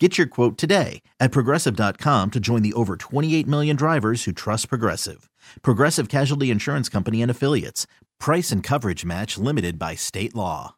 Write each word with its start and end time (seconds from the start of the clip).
Get 0.00 0.18
your 0.18 0.26
quote 0.26 0.58
today 0.58 1.02
at 1.20 1.30
progressive.com 1.30 2.32
to 2.32 2.40
join 2.40 2.62
the 2.62 2.72
over 2.72 2.96
28 2.96 3.46
million 3.46 3.76
drivers 3.76 4.24
who 4.24 4.32
trust 4.32 4.68
Progressive. 4.68 5.30
Progressive 5.62 6.08
Casualty 6.08 6.50
Insurance 6.50 6.88
Company 6.88 7.22
and 7.22 7.30
Affiliates. 7.30 7.86
Price 8.18 8.50
and 8.50 8.60
coverage 8.60 9.04
match 9.04 9.38
limited 9.38 9.78
by 9.78 9.94
state 9.94 10.34
law. 10.34 10.74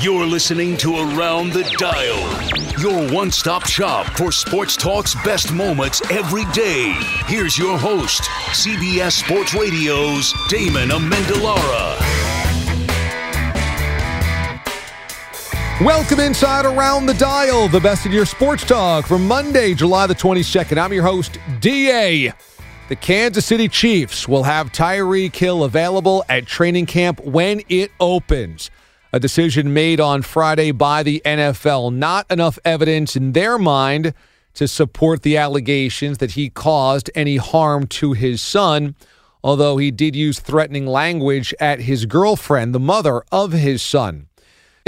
You're 0.00 0.24
listening 0.24 0.78
to 0.78 0.94
Around 0.96 1.52
the 1.52 1.64
Dial, 1.76 2.80
your 2.80 3.12
one 3.12 3.30
stop 3.30 3.66
shop 3.66 4.06
for 4.16 4.32
sports 4.32 4.74
talk's 4.76 5.14
best 5.24 5.52
moments 5.52 6.00
every 6.10 6.46
day. 6.52 6.94
Here's 7.26 7.58
your 7.58 7.76
host, 7.76 8.22
CBS 8.52 9.22
Sports 9.22 9.52
Radio's 9.52 10.32
Damon 10.48 10.88
Amendolara. 10.88 12.19
Welcome 15.80 16.20
inside 16.20 16.66
Around 16.66 17.06
the 17.06 17.14
Dial, 17.14 17.66
the 17.66 17.80
best 17.80 18.04
of 18.04 18.12
your 18.12 18.26
sports 18.26 18.66
talk 18.66 19.06
for 19.06 19.18
Monday, 19.18 19.72
July 19.72 20.06
the 20.06 20.14
22nd. 20.14 20.76
I'm 20.76 20.92
your 20.92 21.04
host, 21.04 21.38
DA. 21.60 22.34
The 22.90 22.96
Kansas 22.96 23.46
City 23.46 23.66
Chiefs 23.66 24.28
will 24.28 24.42
have 24.42 24.72
Tyreek 24.72 25.34
Hill 25.34 25.64
available 25.64 26.22
at 26.28 26.44
training 26.44 26.84
camp 26.84 27.24
when 27.24 27.62
it 27.70 27.92
opens. 27.98 28.70
A 29.14 29.18
decision 29.18 29.72
made 29.72 30.00
on 30.00 30.20
Friday 30.20 30.70
by 30.70 31.02
the 31.02 31.22
NFL. 31.24 31.94
Not 31.94 32.30
enough 32.30 32.58
evidence 32.62 33.16
in 33.16 33.32
their 33.32 33.56
mind 33.56 34.12
to 34.52 34.68
support 34.68 35.22
the 35.22 35.38
allegations 35.38 36.18
that 36.18 36.32
he 36.32 36.50
caused 36.50 37.10
any 37.14 37.38
harm 37.38 37.86
to 37.86 38.12
his 38.12 38.42
son, 38.42 38.96
although 39.42 39.78
he 39.78 39.90
did 39.90 40.14
use 40.14 40.40
threatening 40.40 40.86
language 40.86 41.54
at 41.58 41.80
his 41.80 42.04
girlfriend, 42.04 42.74
the 42.74 42.78
mother 42.78 43.22
of 43.32 43.52
his 43.52 43.80
son. 43.80 44.26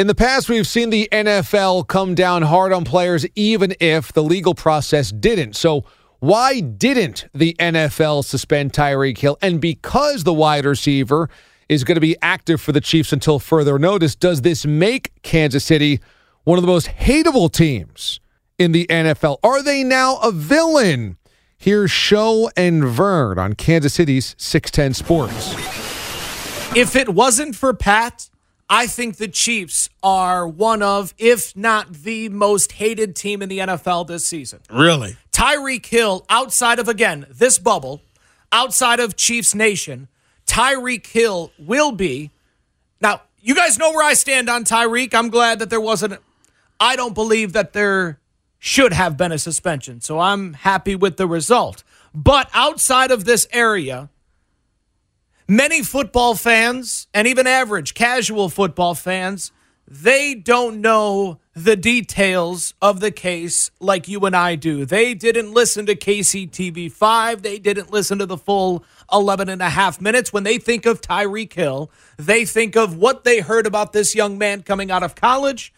In 0.03 0.09
the 0.09 0.17
past, 0.17 0.49
we've 0.49 0.67
seen 0.67 0.91
the 0.91 1.09
NFL 1.13 1.87
come 1.87 2.17
down 2.17 2.43
hard 2.43 2.73
on 2.73 2.85
players 2.85 3.25
even 3.37 3.73
if 3.79 4.13
the 4.13 4.25
legal 4.25 4.53
process 4.53 5.13
didn't. 5.13 5.55
So, 5.55 5.85
why 6.19 6.59
didn't 6.59 7.29
the 7.33 7.55
NFL 7.61 8.25
suspend 8.25 8.73
Tyreek 8.73 9.19
Hill? 9.19 9.39
And 9.41 9.61
because 9.61 10.25
the 10.25 10.33
wide 10.33 10.65
receiver 10.65 11.31
is 11.69 11.85
going 11.85 11.95
to 11.95 12.01
be 12.01 12.17
active 12.21 12.61
for 12.61 12.73
the 12.73 12.81
Chiefs 12.81 13.13
until 13.13 13.39
further 13.39 13.79
notice, 13.79 14.17
does 14.17 14.43
this 14.43 14.67
make 14.67 15.13
Kansas 15.23 15.65
City 15.65 16.01
one 16.43 16.59
of 16.59 16.63
the 16.63 16.67
most 16.67 16.89
hateable 16.89 17.53
teams 17.53 18.19
in 18.59 18.73
the 18.73 18.89
NFL? 18.89 19.39
Are 19.45 19.63
they 19.63 19.85
now 19.85 20.17
a 20.17 20.33
villain? 20.33 21.17
Here's 21.57 21.93
Show 21.93 22.51
and 22.57 22.83
Vern 22.83 23.39
on 23.39 23.53
Kansas 23.53 23.95
City's 23.95 24.35
610 24.37 24.95
Sports. 24.95 25.55
If 26.77 26.97
it 26.97 27.11
wasn't 27.11 27.55
for 27.55 27.73
Pat, 27.73 28.31
I 28.73 28.87
think 28.87 29.19
the 29.19 29.29
Chiefs 29.29 29.91
are 30.03 30.49
one 30.49 30.83
of, 30.83 31.13
if 31.19 31.55
not 31.55 31.93
the 31.93 32.31
most 32.31 32.73
hated 32.73 33.15
team 33.15 33.43
in 33.43 33.51
the 33.51 33.59
NFL 33.59 34.07
this 34.07 34.27
season. 34.27 34.61
Really? 34.71 35.19
Tyreek 35.31 35.85
Hill, 35.85 36.25
outside 36.31 36.79
of, 36.79 36.89
again, 36.89 37.27
this 37.29 37.59
bubble, 37.59 38.01
outside 38.51 38.99
of 38.99 39.15
Chiefs 39.15 39.55
Nation, 39.55 40.09
Tyreek 40.47 41.07
Hill 41.07 41.53
will 41.59 41.93
be. 41.93 42.31
Now, 42.99 43.21
you 43.43 43.55
guys 43.55 43.79
know 43.79 43.91
where 43.91 44.07
I 44.07 44.15
stand 44.15 44.49
on 44.49 44.65
Tyreek. 44.65 45.13
I'm 45.13 45.29
glad 45.29 45.59
that 45.59 45.69
there 45.69 45.79
wasn't. 45.79 46.19
I 46.81 46.97
don't 46.97 47.15
believe 47.15 47.53
that 47.53 47.75
there 47.75 48.21
should 48.59 48.95
have 48.95 49.19
been 49.19 49.33
a 49.33 49.39
suspension. 49.39 50.01
So 50.01 50.19
I'm 50.19 50.55
happy 50.55 50.97
with 50.97 51.19
the 51.19 51.27
result. 51.27 51.85
But 52.15 52.49
outside 52.55 53.11
of 53.11 53.27
this 53.27 53.47
area, 53.53 54.09
many 55.49 55.83
football 55.83 56.35
fans 56.35 57.07
and 57.13 57.27
even 57.27 57.47
average 57.47 57.95
casual 57.95 58.49
football 58.49 58.95
fans 58.95 59.53
they 59.93 60.35
don't 60.35 60.81
know 60.81 61.39
the 61.55 61.77
details 61.77 62.73
of 62.81 63.01
the 63.01 63.11
case 63.11 63.71
like 63.79 64.09
you 64.09 64.21
and 64.21 64.35
I 64.35 64.55
do. 64.55 64.87
They 64.87 65.13
didn't 65.13 65.53
listen 65.53 65.85
to 65.85 65.95
KCTV5. 65.95 67.43
They 67.43 67.59
didn't 67.59 67.91
listen 67.91 68.19
to 68.19 68.25
the 68.25 68.39
full 68.39 68.85
11 69.13 69.51
and 69.51 69.61
a 69.61 69.69
half 69.69 70.01
minutes. 70.01 70.33
When 70.33 70.45
they 70.45 70.57
think 70.57 70.87
of 70.87 71.03
Tyreek 71.03 71.53
Hill, 71.53 71.91
they 72.17 72.47
think 72.47 72.75
of 72.75 72.97
what 72.97 73.25
they 73.25 73.41
heard 73.41 73.67
about 73.67 73.93
this 73.93 74.15
young 74.15 74.39
man 74.39 74.63
coming 74.63 74.91
out 74.91 75.03
of 75.03 75.15
college 75.15 75.75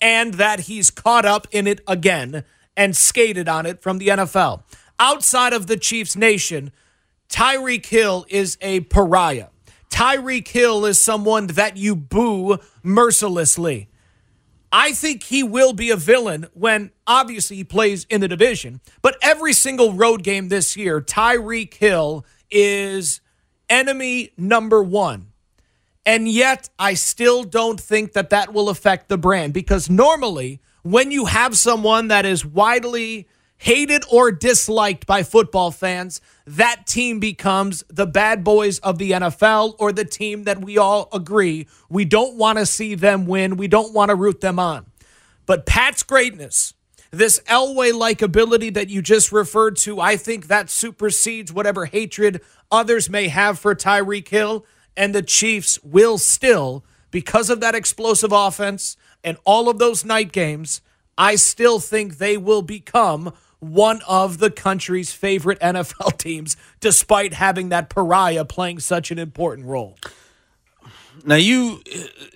and 0.00 0.34
that 0.34 0.60
he's 0.60 0.92
caught 0.92 1.24
up 1.24 1.48
in 1.50 1.66
it 1.66 1.80
again 1.88 2.44
and 2.76 2.96
skated 2.96 3.48
on 3.48 3.66
it 3.66 3.82
from 3.82 3.98
the 3.98 4.08
NFL. 4.08 4.62
Outside 5.00 5.52
of 5.52 5.66
the 5.66 5.76
Chiefs 5.76 6.14
nation, 6.14 6.70
Tyreek 7.28 7.86
Hill 7.86 8.26
is 8.28 8.56
a 8.60 8.80
pariah. 8.80 9.48
Tyreek 9.90 10.48
Hill 10.48 10.84
is 10.84 11.00
someone 11.02 11.46
that 11.48 11.76
you 11.76 11.96
boo 11.96 12.58
mercilessly. 12.82 13.88
I 14.72 14.92
think 14.92 15.22
he 15.22 15.42
will 15.42 15.72
be 15.72 15.90
a 15.90 15.96
villain 15.96 16.46
when 16.52 16.90
obviously 17.06 17.56
he 17.56 17.64
plays 17.64 18.04
in 18.10 18.20
the 18.20 18.28
division, 18.28 18.80
but 19.00 19.16
every 19.22 19.52
single 19.52 19.92
road 19.92 20.22
game 20.22 20.48
this 20.48 20.76
year, 20.76 21.00
Tyreek 21.00 21.72
Hill 21.74 22.26
is 22.50 23.20
enemy 23.68 24.32
number 24.36 24.82
one. 24.82 25.28
And 26.04 26.28
yet, 26.28 26.68
I 26.78 26.94
still 26.94 27.42
don't 27.42 27.80
think 27.80 28.12
that 28.12 28.30
that 28.30 28.52
will 28.52 28.68
affect 28.68 29.08
the 29.08 29.18
brand 29.18 29.52
because 29.52 29.90
normally, 29.90 30.60
when 30.82 31.10
you 31.10 31.24
have 31.24 31.56
someone 31.56 32.08
that 32.08 32.24
is 32.24 32.44
widely 32.44 33.28
hated 33.58 34.04
or 34.10 34.30
disliked 34.30 35.06
by 35.06 35.22
football 35.22 35.70
fans, 35.70 36.20
that 36.46 36.86
team 36.86 37.18
becomes 37.18 37.84
the 37.88 38.06
bad 38.06 38.44
boys 38.44 38.78
of 38.80 38.98
the 38.98 39.12
NFL 39.12 39.74
or 39.78 39.92
the 39.92 40.04
team 40.04 40.44
that 40.44 40.60
we 40.60 40.78
all 40.78 41.08
agree 41.12 41.66
we 41.88 42.04
don't 42.04 42.36
want 42.36 42.58
to 42.58 42.66
see 42.66 42.94
them 42.94 43.26
win. 43.26 43.56
We 43.56 43.68
don't 43.68 43.92
want 43.92 44.10
to 44.10 44.14
root 44.14 44.40
them 44.40 44.58
on. 44.58 44.86
But 45.46 45.66
Pat's 45.66 46.02
greatness, 46.02 46.74
this 47.10 47.40
Elway 47.48 47.92
likability 47.92 48.72
that 48.74 48.90
you 48.90 49.00
just 49.00 49.32
referred 49.32 49.76
to, 49.78 50.00
I 50.00 50.16
think 50.16 50.48
that 50.48 50.70
supersedes 50.70 51.52
whatever 51.52 51.86
hatred 51.86 52.40
others 52.70 53.08
may 53.08 53.28
have 53.28 53.58
for 53.58 53.74
Tyreek 53.74 54.28
Hill. 54.28 54.66
And 54.96 55.14
the 55.14 55.22
Chiefs 55.22 55.78
will 55.82 56.18
still, 56.18 56.84
because 57.10 57.50
of 57.50 57.60
that 57.60 57.74
explosive 57.74 58.32
offense 58.32 58.96
and 59.22 59.36
all 59.44 59.68
of 59.68 59.78
those 59.78 60.04
night 60.04 60.32
games, 60.32 60.80
I 61.18 61.36
still 61.36 61.80
think 61.80 62.18
they 62.18 62.36
will 62.36 62.62
become 62.62 63.32
one 63.72 64.00
of 64.08 64.38
the 64.38 64.50
country's 64.50 65.12
favorite 65.12 65.58
NFL 65.60 66.18
teams, 66.18 66.56
despite 66.80 67.34
having 67.34 67.70
that 67.70 67.88
pariah 67.88 68.44
playing 68.44 68.80
such 68.80 69.10
an 69.10 69.18
important 69.18 69.66
role. 69.66 69.98
Now 71.24 71.36
you 71.36 71.82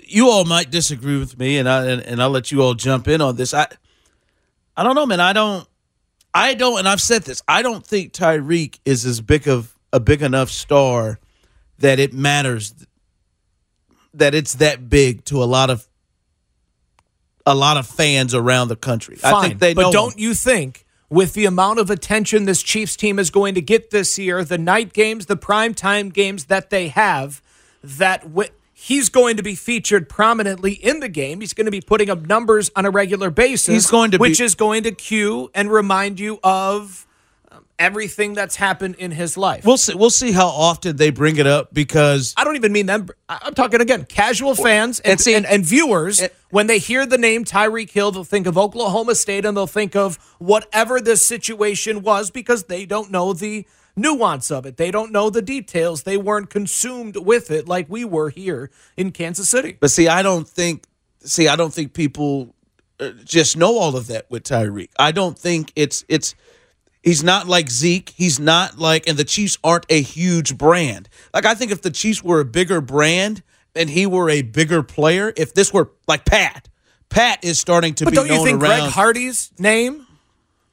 you 0.05 0.29
all 0.29 0.45
might 0.45 0.71
disagree 0.71 1.19
with 1.19 1.39
me, 1.39 1.59
and 1.59 1.69
I 1.69 1.87
and, 1.87 2.03
and 2.03 2.23
I'll 2.23 2.31
let 2.31 2.51
you 2.51 2.63
all 2.63 2.75
jump 2.75 3.09
in 3.09 3.21
on 3.21 3.37
this. 3.37 3.55
I 3.55 3.69
I 4.77 4.83
don't 4.83 4.95
know, 4.95 5.07
man. 5.07 5.21
I 5.21 5.33
don't 5.33 5.67
I 6.33 6.55
don't, 6.55 6.79
and 6.79 6.89
I've 6.89 7.01
said 7.01 7.23
this. 7.23 7.43
I 7.49 7.63
don't 7.63 7.85
think 7.85 8.13
Tyreek 8.13 8.79
is 8.85 9.05
as 9.05 9.21
big 9.21 9.49
of 9.49 9.75
a 9.93 9.99
big 9.99 10.23
enough 10.23 10.49
star 10.51 11.19
that 11.79 11.99
it 11.99 12.13
matters 12.13 12.75
that 14.15 14.35
it's 14.35 14.55
that 14.55 14.89
big 14.89 15.25
to 15.25 15.43
a 15.43 15.45
lot 15.47 15.71
of 15.71 15.87
a 17.47 17.55
lot 17.55 17.77
of 17.77 17.87
fans 17.87 18.35
around 18.35 18.69
the 18.69 18.77
country. 18.77 19.17
Fine, 19.17 19.35
I 19.35 19.49
think 19.49 19.61
they 19.61 19.75
but 19.75 19.93
don't 19.93 20.15
him. 20.15 20.21
you 20.21 20.35
think 20.35 20.85
with 21.11 21.35
the 21.35 21.45
amount 21.45 21.81
of 21.81 21.91
attention 21.91 22.45
this 22.45 22.63
Chiefs 22.63 22.97
team 22.97 23.19
is 23.19 23.31
going 23.31 23.55
to 23.57 23.61
get 23.61 23.91
this 23.91 24.19
year, 24.19 24.45
the 24.45 24.57
night 24.57 24.93
games, 24.93 25.27
the 25.27 25.37
prime 25.37 25.75
time 25.75 26.09
games 26.09 26.45
that 26.45 26.71
they 26.71 26.89
have, 26.89 27.43
that 27.83 28.23
wi- 28.23 28.51
he's 28.73 29.09
going 29.09 29.37
to 29.37 29.43
be 29.43 29.57
featured 29.57 30.09
prominently 30.09 30.73
in 30.73 31.01
the 31.01 31.09
game. 31.09 31.41
He's 31.41 31.53
going 31.53 31.65
to 31.67 31.71
be 31.73 31.81
putting 31.81 32.09
up 32.09 32.27
numbers 32.27 32.71
on 32.77 32.87
a 32.87 32.91
regular 32.91 33.31
basis. 33.31 33.67
He's 33.67 33.91
going 33.91 34.13
to 34.13 34.19
be- 34.19 34.23
which 34.23 34.41
is 34.41 34.55
going 34.55 34.85
to 34.85 34.93
cue 34.93 35.51
and 35.53 35.71
remind 35.71 36.21
you 36.21 36.39
of 36.45 37.07
everything 37.81 38.35
that's 38.35 38.55
happened 38.57 38.95
in 38.97 39.11
his 39.11 39.37
life. 39.37 39.65
We'll 39.65 39.77
see. 39.79 39.95
We'll 39.95 40.11
see 40.11 40.31
how 40.31 40.47
often 40.47 40.97
they 40.97 41.11
bring 41.11 41.37
it 41.39 41.47
up 41.47 41.75
because 41.75 42.35
I 42.37 42.45
don't 42.45 42.55
even 42.57 42.73
mean 42.73 42.87
them. 42.87 43.09
I'm 43.29 43.55
talking 43.55 43.81
again, 43.81 44.05
casual 44.05 44.55
fans 44.55 45.01
and, 45.01 45.13
and 45.13 45.21
see- 45.21 45.35
and, 45.35 45.47
and 45.47 45.65
viewers. 45.65 46.23
when 46.51 46.67
they 46.69 46.79
hear 46.79 47.07
the 47.07 47.19
name 47.19 47.45
Tyreek 47.45 47.91
Hill, 47.91 48.13
they'll 48.13 48.23
think 48.25 48.47
of 48.47 48.57
Oklahoma 48.59 49.15
State 49.15 49.45
and 49.45 49.57
they'll 49.57 49.67
think 49.67 49.97
of 49.97 50.17
whatever 50.39 51.01
this 51.01 51.27
situation 51.27 52.03
was 52.03 52.31
because 52.31 52.65
they 52.65 52.85
don't 52.87 53.11
know 53.11 53.33
the 53.33 53.67
nuance 53.97 54.51
of 54.51 54.67
it. 54.67 54.77
They 54.77 54.91
don't 54.91 55.11
know 55.11 55.31
the 55.31 55.43
details. 55.43 56.03
They 56.03 56.17
weren't 56.17 56.51
consumed 56.51 57.17
with 57.17 57.51
it 57.51 57.67
like 57.67 57.87
we 57.89 58.05
were 58.05 58.29
here 58.31 58.71
in 58.97 59.11
Kansas 59.11 59.49
City. 59.49 59.77
But 59.81 59.91
see, 59.91 60.07
I 60.07 60.23
don't 60.23 60.47
think. 60.49 60.85
See, 61.23 61.49
I 61.49 61.57
don't 61.57 61.73
think 61.73 61.93
people 61.93 62.55
uh, 62.99 63.11
just 63.25 63.57
know 63.57 63.79
all 63.79 63.97
of 63.97 64.07
that 64.07 64.31
with 64.31 64.43
Tyreek. 64.45 64.89
I 64.99 65.13
don't 65.13 65.39
think 65.39 65.73
it's 65.77 66.05
it's 66.09 66.35
He's 67.03 67.25
not 67.25 67.47
like 67.47 67.71
Zeke. 67.71 68.11
He's 68.11 68.39
not 68.39 68.79
like, 68.79 69.09
and 69.09 69.17
the 69.17 69.25
Chiefs 69.25 69.59
aren't 69.65 69.87
a 69.89 70.03
huge 70.03 70.59
brand. 70.59 71.09
Like, 71.33 71.47
I 71.47 71.55
think 71.55 71.73
if 71.73 71.83
the 71.83 71.91
Chiefs 71.91 72.23
were 72.23 72.41
a 72.41 72.45
bigger 72.45 72.81
brand 72.81 73.43
and 73.75 73.89
he 73.89 74.07
were 74.07 74.29
a 74.29 74.43
bigger 74.43 74.83
player, 74.83 75.33
if 75.37 75.55
this 75.55 75.73
were 75.73 75.91
like 76.07 76.25
Pat, 76.27 76.69
Pat 77.09 77.43
is 77.43 77.59
starting 77.59 77.95
to 77.95 78.05
but 78.05 78.11
be 78.11 78.17
don't 78.17 78.29
you 78.29 78.45
think 78.45 78.63
around. 78.63 78.81
Greg 78.81 78.91
Hardy's 78.93 79.51
name 79.59 80.07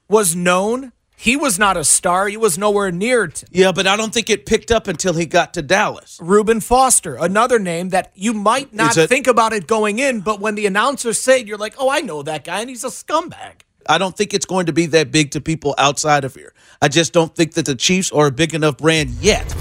was 0.09 0.35
known? 0.35 0.91
He 1.19 1.35
was 1.35 1.57
not 1.57 1.77
a 1.77 1.83
star. 1.83 2.27
He 2.27 2.38
was 2.38 2.59
nowhere 2.59 2.91
near 2.91 3.31
yeah, 3.50 3.71
but 3.71 3.88
I 3.88 3.97
don't 3.97 4.13
think 4.13 4.30
it 4.30 4.45
picked 4.45 4.69
up 4.69 4.88
until 4.88 5.13
he 5.13 5.25
got 5.25 5.56
to 5.56 5.63
Dallas. 5.63 6.19
Reuben 6.21 6.59
Foster, 6.59 7.15
another 7.15 7.57
name 7.57 7.89
that 7.89 8.12
you 8.13 8.33
might 8.33 8.71
not 8.71 8.95
it- 8.95 9.09
think 9.09 9.25
about 9.25 9.51
it 9.51 9.65
going 9.65 9.97
in, 9.97 10.19
but 10.21 10.39
when 10.39 10.53
the 10.53 10.68
announcers 10.68 11.19
say 11.19 11.39
it, 11.39 11.47
you're 11.47 11.57
like, 11.57 11.73
oh, 11.80 11.89
I 11.89 12.01
know 12.01 12.21
that 12.21 12.44
guy, 12.44 12.59
and 12.62 12.69
he's 12.69 12.83
a 12.83 12.89
scumbag. 12.89 13.62
I 13.89 13.98
don't 13.98 14.16
think 14.16 14.34
it's 14.34 14.45
going 14.45 14.66
to 14.68 14.74
be 14.74 14.86
that 14.88 15.12
big 15.12 15.31
to 15.31 15.42
people 15.42 15.75
outside 15.78 16.24
of 16.24 16.36
here. 16.36 16.54
I 16.81 16.88
just 16.88 17.13
don't 17.13 17.36
think 17.36 17.54
that 17.54 17.66
the 17.66 17.75
Chiefs 17.75 18.12
are 18.12 18.28
a 18.28 18.31
big 18.31 18.54
enough 18.54 18.78
brand 18.78 19.10
yet. 19.22 19.56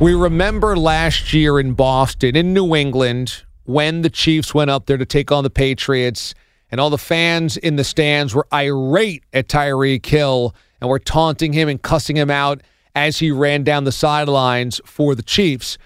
We 0.00 0.14
remember 0.14 0.76
last 0.76 1.32
year 1.32 1.58
in 1.58 1.74
Boston, 1.74 2.36
in 2.36 2.54
New 2.54 2.76
England, 2.76 3.42
when 3.64 4.02
the 4.02 4.10
Chiefs 4.10 4.54
went 4.54 4.70
up 4.70 4.86
there 4.86 4.96
to 4.96 5.04
take 5.04 5.32
on 5.32 5.42
the 5.42 5.50
Patriots, 5.50 6.34
and 6.70 6.80
all 6.80 6.90
the 6.90 6.98
fans 6.98 7.56
in 7.56 7.76
the 7.76 7.84
stands 7.84 8.34
were 8.34 8.46
irate 8.52 9.24
at 9.32 9.48
Tyreek 9.48 10.06
Hill 10.06 10.54
and 10.80 10.88
were 10.88 10.98
taunting 10.98 11.52
him 11.52 11.68
and 11.68 11.82
cussing 11.82 12.16
him 12.16 12.30
out 12.30 12.62
as 12.94 13.18
he 13.18 13.30
ran 13.30 13.64
down 13.64 13.84
the 13.84 13.92
sidelines 13.92 14.80
for 14.84 15.14
the 15.14 15.22
Chiefs. 15.22 15.78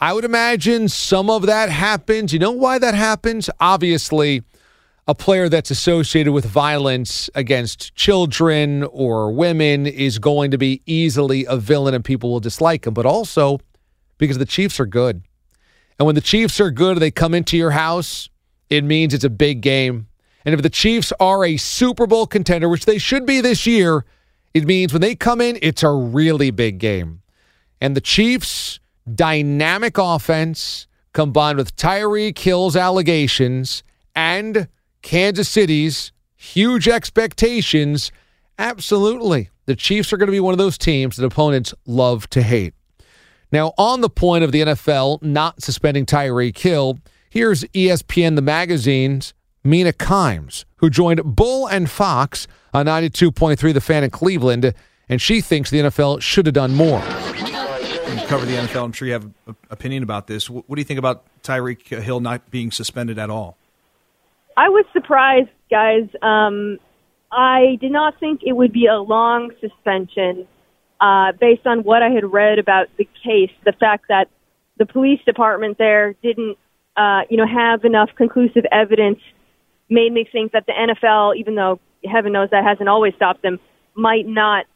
I 0.00 0.14
would 0.14 0.24
imagine 0.24 0.88
some 0.88 1.28
of 1.28 1.46
that 1.46 1.68
happens. 1.68 2.32
You 2.32 2.38
know 2.38 2.52
why 2.52 2.78
that 2.78 2.94
happens? 2.94 3.50
Obviously, 3.60 4.42
a 5.10 5.14
player 5.14 5.48
that's 5.48 5.72
associated 5.72 6.32
with 6.32 6.44
violence 6.44 7.28
against 7.34 7.92
children 7.96 8.84
or 8.84 9.32
women 9.32 9.84
is 9.84 10.20
going 10.20 10.52
to 10.52 10.56
be 10.56 10.82
easily 10.86 11.44
a 11.46 11.56
villain 11.56 11.94
and 11.94 12.04
people 12.04 12.30
will 12.30 12.38
dislike 12.38 12.86
him, 12.86 12.94
but 12.94 13.04
also 13.04 13.58
because 14.18 14.38
the 14.38 14.46
Chiefs 14.46 14.78
are 14.78 14.86
good. 14.86 15.24
And 15.98 16.06
when 16.06 16.14
the 16.14 16.20
Chiefs 16.20 16.60
are 16.60 16.70
good, 16.70 16.98
they 16.98 17.10
come 17.10 17.34
into 17.34 17.56
your 17.56 17.72
house, 17.72 18.28
it 18.68 18.84
means 18.84 19.12
it's 19.12 19.24
a 19.24 19.30
big 19.30 19.62
game. 19.62 20.06
And 20.44 20.54
if 20.54 20.62
the 20.62 20.70
Chiefs 20.70 21.12
are 21.18 21.44
a 21.44 21.56
Super 21.56 22.06
Bowl 22.06 22.28
contender, 22.28 22.68
which 22.68 22.84
they 22.84 22.98
should 22.98 23.26
be 23.26 23.40
this 23.40 23.66
year, 23.66 24.04
it 24.54 24.64
means 24.64 24.92
when 24.92 25.02
they 25.02 25.16
come 25.16 25.40
in, 25.40 25.58
it's 25.60 25.82
a 25.82 25.90
really 25.90 26.52
big 26.52 26.78
game. 26.78 27.22
And 27.80 27.96
the 27.96 28.00
Chiefs' 28.00 28.78
dynamic 29.12 29.98
offense 29.98 30.86
combined 31.12 31.58
with 31.58 31.74
Tyreek 31.74 32.38
Hill's 32.38 32.76
allegations 32.76 33.82
and 34.14 34.68
Kansas 35.02 35.48
City's 35.48 36.12
huge 36.36 36.88
expectations, 36.88 38.12
absolutely. 38.58 39.50
The 39.66 39.76
Chiefs 39.76 40.12
are 40.12 40.16
going 40.16 40.28
to 40.28 40.32
be 40.32 40.40
one 40.40 40.52
of 40.52 40.58
those 40.58 40.78
teams 40.78 41.16
that 41.16 41.24
opponents 41.24 41.74
love 41.86 42.28
to 42.30 42.42
hate. 42.42 42.74
Now, 43.52 43.72
on 43.78 44.00
the 44.00 44.10
point 44.10 44.44
of 44.44 44.52
the 44.52 44.60
NFL 44.60 45.22
not 45.22 45.62
suspending 45.62 46.06
Tyreek 46.06 46.56
Hill, 46.58 46.98
here's 47.28 47.64
ESPN 47.64 48.36
the 48.36 48.42
magazine's 48.42 49.34
Mina 49.64 49.92
Kimes, 49.92 50.64
who 50.76 50.88
joined 50.88 51.22
Bull 51.24 51.66
and 51.66 51.90
Fox 51.90 52.46
on 52.72 52.86
92.3 52.86 53.74
The 53.74 53.80
Fan 53.80 54.04
in 54.04 54.10
Cleveland, 54.10 54.72
and 55.08 55.20
she 55.20 55.40
thinks 55.40 55.70
the 55.70 55.80
NFL 55.80 56.22
should 56.22 56.46
have 56.46 56.54
done 56.54 56.74
more. 56.74 57.00
You 57.00 58.26
cover 58.26 58.46
the 58.46 58.54
NFL. 58.54 58.84
I'm 58.84 58.92
sure 58.92 59.06
you 59.06 59.12
have 59.14 59.24
an 59.46 59.56
opinion 59.70 60.02
about 60.04 60.28
this. 60.28 60.48
What 60.48 60.68
do 60.68 60.80
you 60.80 60.84
think 60.84 60.98
about 60.98 61.24
Tyreek 61.42 62.00
Hill 62.02 62.20
not 62.20 62.50
being 62.50 62.70
suspended 62.70 63.18
at 63.18 63.28
all? 63.28 63.58
I 64.60 64.68
was 64.68 64.84
surprised, 64.92 65.48
guys. 65.70 66.06
Um, 66.20 66.78
I 67.32 67.78
did 67.80 67.92
not 67.92 68.20
think 68.20 68.42
it 68.44 68.52
would 68.52 68.74
be 68.74 68.84
a 68.84 68.98
long 68.98 69.52
suspension 69.58 70.46
uh, 71.00 71.32
based 71.40 71.66
on 71.66 71.78
what 71.82 72.02
I 72.02 72.10
had 72.10 72.30
read 72.30 72.58
about 72.58 72.88
the 72.98 73.08
case. 73.24 73.50
The 73.64 73.72
fact 73.72 74.04
that 74.10 74.26
the 74.76 74.84
police 74.84 75.20
department 75.24 75.78
there 75.78 76.14
didn't, 76.22 76.58
uh, 76.94 77.22
you 77.30 77.38
know, 77.38 77.46
have 77.46 77.86
enough 77.86 78.10
conclusive 78.18 78.66
evidence 78.70 79.20
made 79.88 80.12
me 80.12 80.28
think 80.30 80.52
that 80.52 80.66
the 80.66 80.72
NFL, 80.72 81.36
even 81.36 81.54
though 81.54 81.80
heaven 82.04 82.32
knows 82.32 82.50
that 82.50 82.62
hasn't 82.62 82.88
always 82.90 83.14
stopped 83.14 83.40
them, 83.40 83.58
might 83.94 84.26
not 84.26 84.66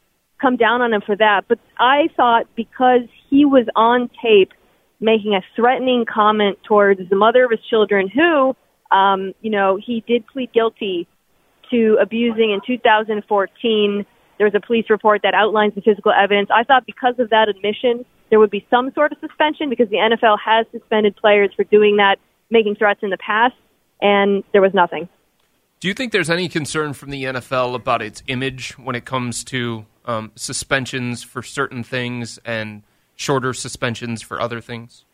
come 0.41 0.57
down 0.57 0.81
on 0.81 0.93
him 0.93 1.01
for 1.05 1.15
that. 1.15 1.43
But 1.47 1.59
I 1.77 2.09
thought 2.17 2.47
because 2.55 3.01
he 3.29 3.45
was 3.45 3.67
on 3.75 4.09
tape 4.19 4.51
making 4.99 5.35
a 5.35 5.41
threatening 5.55 6.05
comment 6.11 6.57
towards 6.67 7.07
the 7.07 7.15
mother 7.15 7.45
of 7.45 7.51
his 7.51 7.59
children, 7.69 8.09
who, 8.09 8.55
um, 8.91 9.33
you 9.41 9.49
know, 9.49 9.77
he 9.83 10.03
did 10.07 10.25
plead 10.27 10.53
guilty 10.53 11.07
to 11.71 11.97
abusing 12.01 12.51
in 12.51 12.61
2014. 12.65 14.05
There 14.37 14.45
was 14.45 14.55
a 14.55 14.59
police 14.59 14.85
report 14.89 15.21
that 15.23 15.33
outlines 15.33 15.75
the 15.75 15.81
physical 15.81 16.11
evidence. 16.11 16.49
I 16.53 16.63
thought 16.63 16.85
because 16.85 17.15
of 17.19 17.29
that 17.29 17.49
admission, 17.49 18.05
there 18.29 18.39
would 18.39 18.51
be 18.51 18.65
some 18.69 18.91
sort 18.93 19.11
of 19.11 19.17
suspension 19.19 19.69
because 19.69 19.89
the 19.89 19.97
NFL 19.97 20.37
has 20.43 20.65
suspended 20.71 21.15
players 21.15 21.51
for 21.55 21.63
doing 21.63 21.97
that, 21.97 22.17
making 22.49 22.75
threats 22.75 23.01
in 23.03 23.09
the 23.09 23.17
past, 23.17 23.55
and 24.01 24.43
there 24.51 24.61
was 24.61 24.73
nothing. 24.73 25.07
Do 25.79 25.87
you 25.87 25.93
think 25.93 26.11
there's 26.11 26.29
any 26.29 26.49
concern 26.49 26.93
from 26.93 27.11
the 27.11 27.25
NFL 27.25 27.75
about 27.75 28.01
its 28.01 28.23
image 28.27 28.77
when 28.77 28.95
it 28.95 29.05
comes 29.05 29.43
to 29.45 29.85
um, 30.05 30.31
suspensions 30.35 31.21
for 31.21 31.43
certain 31.43 31.83
things 31.83 32.39
and 32.45 32.83
shorter 33.15 33.53
suspensions 33.53 34.21
for 34.21 34.39
other 34.41 34.61
things? 34.61 35.05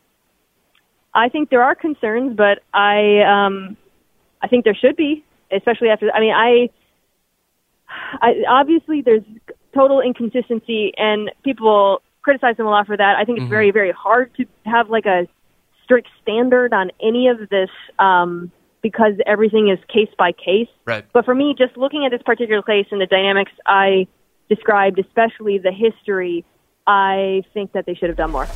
I 1.14 1.28
think 1.28 1.50
there 1.50 1.62
are 1.62 1.74
concerns, 1.74 2.36
but 2.36 2.60
I 2.72 3.20
um, 3.20 3.76
I 4.40 4.48
think 4.48 4.64
there 4.64 4.74
should 4.74 4.96
be, 4.96 5.24
especially 5.50 5.88
after. 5.88 6.10
I 6.10 6.20
mean, 6.20 6.32
I, 6.32 6.70
I 8.20 8.44
obviously 8.48 9.02
there's 9.02 9.24
total 9.74 10.00
inconsistency, 10.00 10.92
and 10.96 11.30
people 11.44 12.02
criticize 12.22 12.56
him 12.56 12.66
a 12.66 12.70
lot 12.70 12.86
for 12.86 12.96
that. 12.96 13.16
I 13.16 13.24
think 13.24 13.40
it's 13.40 13.50
very 13.50 13.70
very 13.70 13.92
hard 13.92 14.34
to 14.36 14.46
have 14.64 14.88
like 14.88 15.06
a 15.06 15.26
strict 15.84 16.08
standard 16.22 16.72
on 16.72 16.90
any 17.02 17.28
of 17.28 17.48
this 17.50 17.70
um, 17.98 18.50
because 18.82 19.14
everything 19.26 19.68
is 19.68 19.78
case 19.88 20.12
by 20.16 20.32
case. 20.32 20.68
Right. 20.86 21.04
But 21.12 21.24
for 21.24 21.34
me, 21.34 21.54
just 21.56 21.76
looking 21.76 22.06
at 22.06 22.10
this 22.10 22.22
particular 22.22 22.62
case 22.62 22.86
and 22.90 23.00
the 23.00 23.06
dynamics 23.06 23.52
I 23.66 24.06
described, 24.48 24.98
especially 24.98 25.58
the 25.58 25.72
history, 25.72 26.44
I 26.86 27.42
think 27.52 27.72
that 27.72 27.86
they 27.86 27.94
should 27.94 28.08
have 28.08 28.16
done 28.16 28.30
more. 28.30 28.46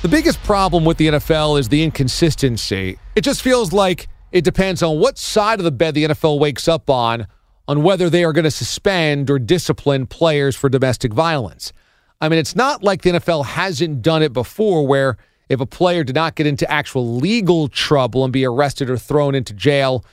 The 0.00 0.08
biggest 0.08 0.40
problem 0.44 0.84
with 0.84 0.96
the 0.96 1.08
NFL 1.08 1.58
is 1.58 1.70
the 1.70 1.82
inconsistency. 1.82 3.00
It 3.16 3.22
just 3.22 3.42
feels 3.42 3.72
like 3.72 4.08
it 4.30 4.44
depends 4.44 4.80
on 4.80 5.00
what 5.00 5.18
side 5.18 5.58
of 5.58 5.64
the 5.64 5.72
bed 5.72 5.94
the 5.94 6.04
NFL 6.04 6.38
wakes 6.38 6.68
up 6.68 6.88
on, 6.88 7.26
on 7.66 7.82
whether 7.82 8.08
they 8.08 8.22
are 8.22 8.32
going 8.32 8.44
to 8.44 8.50
suspend 8.50 9.28
or 9.28 9.40
discipline 9.40 10.06
players 10.06 10.54
for 10.54 10.68
domestic 10.68 11.12
violence. 11.12 11.72
I 12.20 12.28
mean, 12.28 12.38
it's 12.38 12.54
not 12.54 12.84
like 12.84 13.02
the 13.02 13.10
NFL 13.10 13.44
hasn't 13.44 14.00
done 14.00 14.22
it 14.22 14.32
before, 14.32 14.86
where 14.86 15.16
if 15.48 15.58
a 15.58 15.66
player 15.66 16.04
did 16.04 16.14
not 16.14 16.36
get 16.36 16.46
into 16.46 16.70
actual 16.70 17.16
legal 17.16 17.66
trouble 17.66 18.22
and 18.22 18.32
be 18.32 18.44
arrested 18.44 18.88
or 18.88 18.98
thrown 18.98 19.34
into 19.34 19.52
jail 19.52 20.04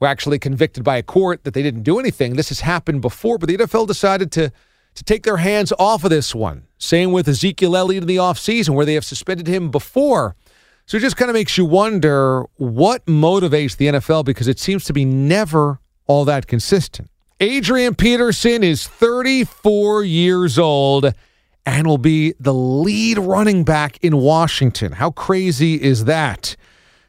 or 0.00 0.08
actually 0.08 0.38
convicted 0.38 0.84
by 0.84 0.96
a 0.96 1.02
court, 1.02 1.44
that 1.44 1.52
they 1.52 1.62
didn't 1.62 1.82
do 1.82 2.00
anything. 2.00 2.36
This 2.36 2.48
has 2.48 2.60
happened 2.60 3.02
before, 3.02 3.36
but 3.36 3.50
the 3.50 3.58
NFL 3.58 3.88
decided 3.88 4.32
to 4.32 4.50
to 4.94 5.04
take 5.04 5.24
their 5.24 5.38
hands 5.38 5.72
off 5.78 6.04
of 6.04 6.10
this 6.10 6.34
one. 6.34 6.64
Same 6.84 7.12
with 7.12 7.26
Ezekiel 7.28 7.76
Elliott 7.76 8.02
in 8.02 8.08
the 8.08 8.16
offseason, 8.16 8.74
where 8.74 8.84
they 8.84 8.94
have 8.94 9.04
suspended 9.04 9.46
him 9.46 9.70
before. 9.70 10.36
So 10.86 10.98
it 10.98 11.00
just 11.00 11.16
kind 11.16 11.30
of 11.30 11.34
makes 11.34 11.56
you 11.56 11.64
wonder 11.64 12.44
what 12.56 13.06
motivates 13.06 13.76
the 13.76 13.86
NFL 13.86 14.26
because 14.26 14.48
it 14.48 14.58
seems 14.58 14.84
to 14.84 14.92
be 14.92 15.04
never 15.04 15.80
all 16.06 16.26
that 16.26 16.46
consistent. 16.46 17.08
Adrian 17.40 17.94
Peterson 17.94 18.62
is 18.62 18.86
34 18.86 20.04
years 20.04 20.58
old 20.58 21.14
and 21.64 21.86
will 21.86 21.98
be 21.98 22.34
the 22.38 22.52
lead 22.52 23.18
running 23.18 23.64
back 23.64 23.98
in 24.02 24.18
Washington. 24.18 24.92
How 24.92 25.10
crazy 25.10 25.82
is 25.82 26.04
that? 26.04 26.54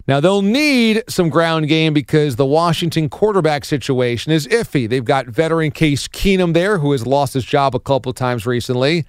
Now, 0.08 0.20
they'll 0.20 0.42
need 0.42 1.04
some 1.10 1.30
ground 1.30 1.68
game 1.68 1.94
because 1.94 2.38
the 2.38 2.46
Washington 2.46 3.10
quarterback 3.10 3.66
situation 3.66 4.32
is 4.32 4.48
iffy. 4.48 4.88
They've 4.88 5.04
got 5.04 5.26
veteran 5.26 5.72
Case 5.72 6.08
Keenum 6.08 6.54
there, 6.54 6.78
who 6.78 6.92
has 6.92 7.06
lost 7.06 7.34
his 7.34 7.44
job 7.44 7.76
a 7.76 7.80
couple 7.80 8.14
times 8.14 8.46
recently, 8.46 9.06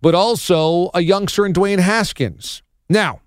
but 0.00 0.14
also 0.14 0.90
a 0.94 1.00
youngster 1.00 1.46
in 1.46 1.52
Dwayne 1.52 1.80
Haskins. 1.80 2.62
Now, 2.88 3.20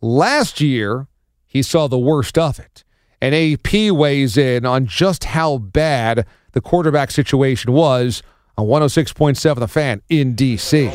last 0.00 0.60
year, 0.60 1.08
he 1.46 1.62
saw 1.62 1.86
the 1.86 1.98
worst 1.98 2.36
of 2.38 2.58
it. 2.58 2.84
And 3.20 3.34
AP 3.34 3.90
weighs 3.92 4.36
in 4.36 4.66
on 4.66 4.86
just 4.86 5.24
how 5.24 5.58
bad 5.58 6.26
the 6.52 6.60
quarterback 6.60 7.10
situation 7.10 7.72
was 7.72 8.22
on 8.58 8.66
106.7 8.66 9.58
The 9.58 9.68
Fan 9.68 10.02
in 10.08 10.34
D.C. 10.34 10.88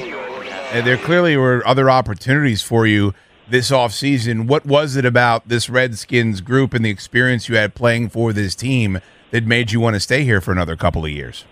And 0.71 0.85
there 0.85 0.97
clearly 0.97 1.35
were 1.37 1.65
other 1.65 1.89
opportunities 1.89 2.61
for 2.61 2.85
you 2.85 3.13
this 3.49 3.71
offseason. 3.71 4.47
What 4.47 4.65
was 4.65 4.95
it 4.95 5.05
about 5.05 5.47
this 5.47 5.69
Redskins 5.69 6.41
group 6.41 6.73
and 6.73 6.85
the 6.85 6.89
experience 6.89 7.49
you 7.49 7.55
had 7.55 7.73
playing 7.73 8.09
for 8.09 8.33
this 8.33 8.55
team 8.55 8.99
that 9.31 9.45
made 9.45 9.71
you 9.71 9.79
want 9.79 9.95
to 9.95 9.99
stay 9.99 10.23
here 10.23 10.41
for 10.41 10.51
another 10.51 10.75
couple 10.75 11.03
of 11.03 11.11
years? 11.11 11.45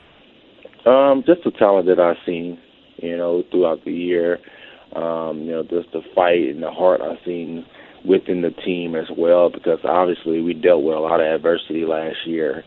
Um, 0.85 1.23
just 1.25 1.43
the 1.43 1.51
talent 1.51 1.87
that 1.87 1.99
I've 1.99 2.17
seen, 2.25 2.59
you 2.97 3.17
know, 3.17 3.43
throughout 3.51 3.83
the 3.85 3.91
year. 3.91 4.39
Um, 4.95 5.41
you 5.41 5.51
know, 5.51 5.63
just 5.63 5.91
the 5.91 6.01
fight 6.15 6.47
and 6.47 6.63
the 6.63 6.71
heart 6.71 7.01
I've 7.01 7.17
seen 7.25 7.65
within 8.05 8.41
the 8.41 8.51
team 8.51 8.95
as 8.95 9.07
well, 9.15 9.49
because 9.49 9.79
obviously 9.83 10.41
we 10.41 10.53
dealt 10.53 10.83
with 10.83 10.95
a 10.95 10.99
lot 10.99 11.19
of 11.19 11.27
adversity 11.27 11.85
last 11.85 12.25
year, 12.25 12.63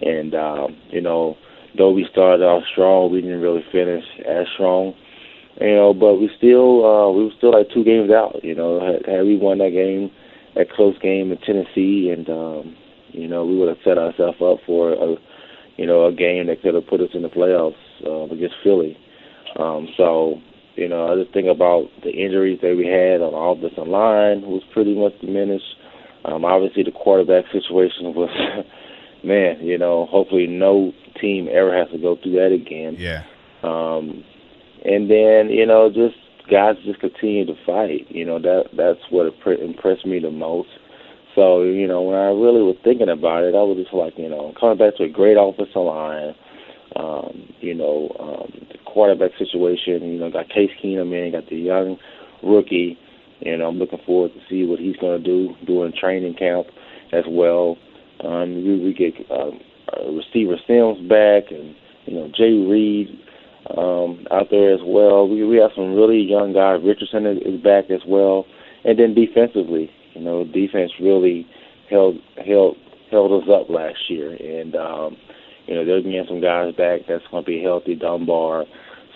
And 0.00 0.34
um, 0.34 0.76
you 0.90 1.00
know, 1.00 1.36
though 1.76 1.90
we 1.92 2.06
started 2.10 2.44
off 2.44 2.64
strong, 2.72 3.10
we 3.10 3.22
didn't 3.22 3.40
really 3.40 3.64
finish 3.72 4.04
as 4.28 4.46
strong. 4.54 4.94
You 5.60 5.74
know, 5.74 5.94
but 5.94 6.16
we 6.16 6.30
still 6.36 6.84
uh, 6.84 7.10
we 7.12 7.24
were 7.24 7.36
still 7.36 7.52
like 7.52 7.68
two 7.72 7.84
games 7.84 8.10
out. 8.10 8.42
You 8.42 8.54
know, 8.54 8.80
had, 8.80 9.06
had 9.06 9.24
we 9.24 9.36
won 9.36 9.58
that 9.58 9.70
game, 9.72 10.10
that 10.54 10.70
close 10.70 10.98
game 10.98 11.30
in 11.30 11.38
Tennessee, 11.38 12.10
and 12.10 12.28
um, 12.28 12.76
you 13.12 13.28
know, 13.28 13.44
we 13.44 13.56
would 13.58 13.68
have 13.68 13.84
set 13.84 13.98
ourselves 13.98 14.38
up 14.42 14.58
for 14.66 14.92
a 14.92 15.16
you 15.76 15.86
know 15.86 16.06
a 16.06 16.12
game 16.12 16.46
that 16.46 16.62
could 16.62 16.74
have 16.74 16.86
put 16.86 17.00
us 17.00 17.10
in 17.14 17.22
the 17.22 17.28
playoffs 17.28 17.74
uh, 18.06 18.32
against 18.32 18.56
Philly. 18.62 18.96
Um, 19.58 19.88
so 19.96 20.40
you 20.76 20.88
know, 20.88 21.12
I 21.12 21.22
just 21.22 21.34
think 21.34 21.48
about 21.48 21.88
the 22.02 22.10
injuries 22.10 22.60
that 22.62 22.76
we 22.76 22.86
had 22.86 23.20
on 23.20 23.32
the 23.32 23.66
offensive 23.68 23.88
line 23.88 24.42
was 24.42 24.62
pretty 24.72 24.94
much 24.94 25.18
diminished. 25.20 25.76
Um, 26.24 26.44
obviously, 26.44 26.82
the 26.82 26.92
quarterback 26.92 27.44
situation 27.52 28.14
was, 28.14 28.30
man, 29.24 29.60
you 29.60 29.76
know, 29.76 30.06
hopefully 30.06 30.46
no 30.46 30.92
team 31.20 31.48
ever 31.52 31.76
has 31.76 31.90
to 31.92 31.98
go 31.98 32.16
through 32.16 32.32
that 32.32 32.52
again. 32.52 32.96
Yeah. 32.98 33.24
Um, 33.62 34.24
and 34.84 35.10
then, 35.10 35.50
you 35.50 35.66
know, 35.66 35.90
just 35.90 36.16
guys 36.50 36.76
just 36.84 37.00
continue 37.00 37.46
to 37.46 37.54
fight. 37.66 38.06
You 38.08 38.24
know, 38.24 38.38
that 38.38 38.70
that's 38.76 39.00
what 39.10 39.26
impressed 39.26 40.06
me 40.06 40.18
the 40.20 40.30
most. 40.30 40.68
So, 41.34 41.62
you 41.62 41.86
know, 41.86 42.02
when 42.02 42.16
I 42.16 42.28
really 42.28 42.60
was 42.60 42.76
thinking 42.84 43.08
about 43.08 43.44
it, 43.44 43.54
I 43.54 43.62
was 43.62 43.78
just 43.80 43.94
like, 43.94 44.18
you 44.18 44.28
know, 44.28 44.52
coming 44.58 44.76
back 44.76 44.96
to 44.96 45.04
a 45.04 45.08
great 45.08 45.38
offensive 45.38 45.76
line, 45.76 46.34
um, 46.96 47.48
you 47.60 47.72
know, 47.74 48.14
um, 48.20 48.66
the 48.68 48.76
quarterback 48.92 49.32
situation, 49.38 50.02
you 50.12 50.18
know, 50.18 50.30
got 50.30 50.48
Case 50.48 50.70
Keenum 50.82 51.12
in, 51.12 51.32
got 51.32 51.48
the 51.48 51.56
young 51.56 51.98
rookie, 52.42 52.98
and 53.44 53.62
I'm 53.62 53.78
looking 53.78 54.00
forward 54.04 54.32
to 54.34 54.40
see 54.48 54.66
what 54.66 54.78
he's 54.78 54.96
going 54.96 55.22
to 55.22 55.24
do 55.24 55.54
during 55.66 55.92
training 55.92 56.34
camp 56.34 56.66
as 57.12 57.24
well. 57.28 57.76
Um, 58.24 58.54
we, 58.64 58.78
we 58.78 58.94
get 58.94 59.14
um, 59.30 59.60
receiver 60.14 60.56
Sims 60.66 61.08
back, 61.08 61.50
and 61.50 61.74
you 62.06 62.14
know 62.14 62.30
Jay 62.34 62.52
Reed 62.52 63.18
um, 63.76 64.26
out 64.30 64.48
there 64.50 64.74
as 64.74 64.80
well. 64.84 65.28
We 65.28 65.44
we 65.44 65.56
have 65.56 65.70
some 65.74 65.94
really 65.94 66.20
young 66.20 66.52
guys. 66.52 66.80
Richardson 66.84 67.26
is, 67.26 67.38
is 67.44 67.60
back 67.60 67.90
as 67.90 68.02
well, 68.06 68.46
and 68.84 68.98
then 68.98 69.14
defensively, 69.14 69.90
you 70.14 70.20
know, 70.20 70.44
defense 70.44 70.92
really 71.00 71.46
held 71.90 72.16
held 72.44 72.76
held 73.10 73.42
us 73.42 73.48
up 73.48 73.68
last 73.68 74.08
year, 74.08 74.34
and 74.34 74.74
um, 74.76 75.16
you 75.66 75.74
know 75.74 75.84
they're 75.84 76.02
getting 76.02 76.24
some 76.28 76.40
guys 76.40 76.74
back 76.74 77.00
that's 77.08 77.26
going 77.30 77.44
to 77.44 77.50
be 77.50 77.62
healthy. 77.62 77.94
Dunbar, 77.94 78.64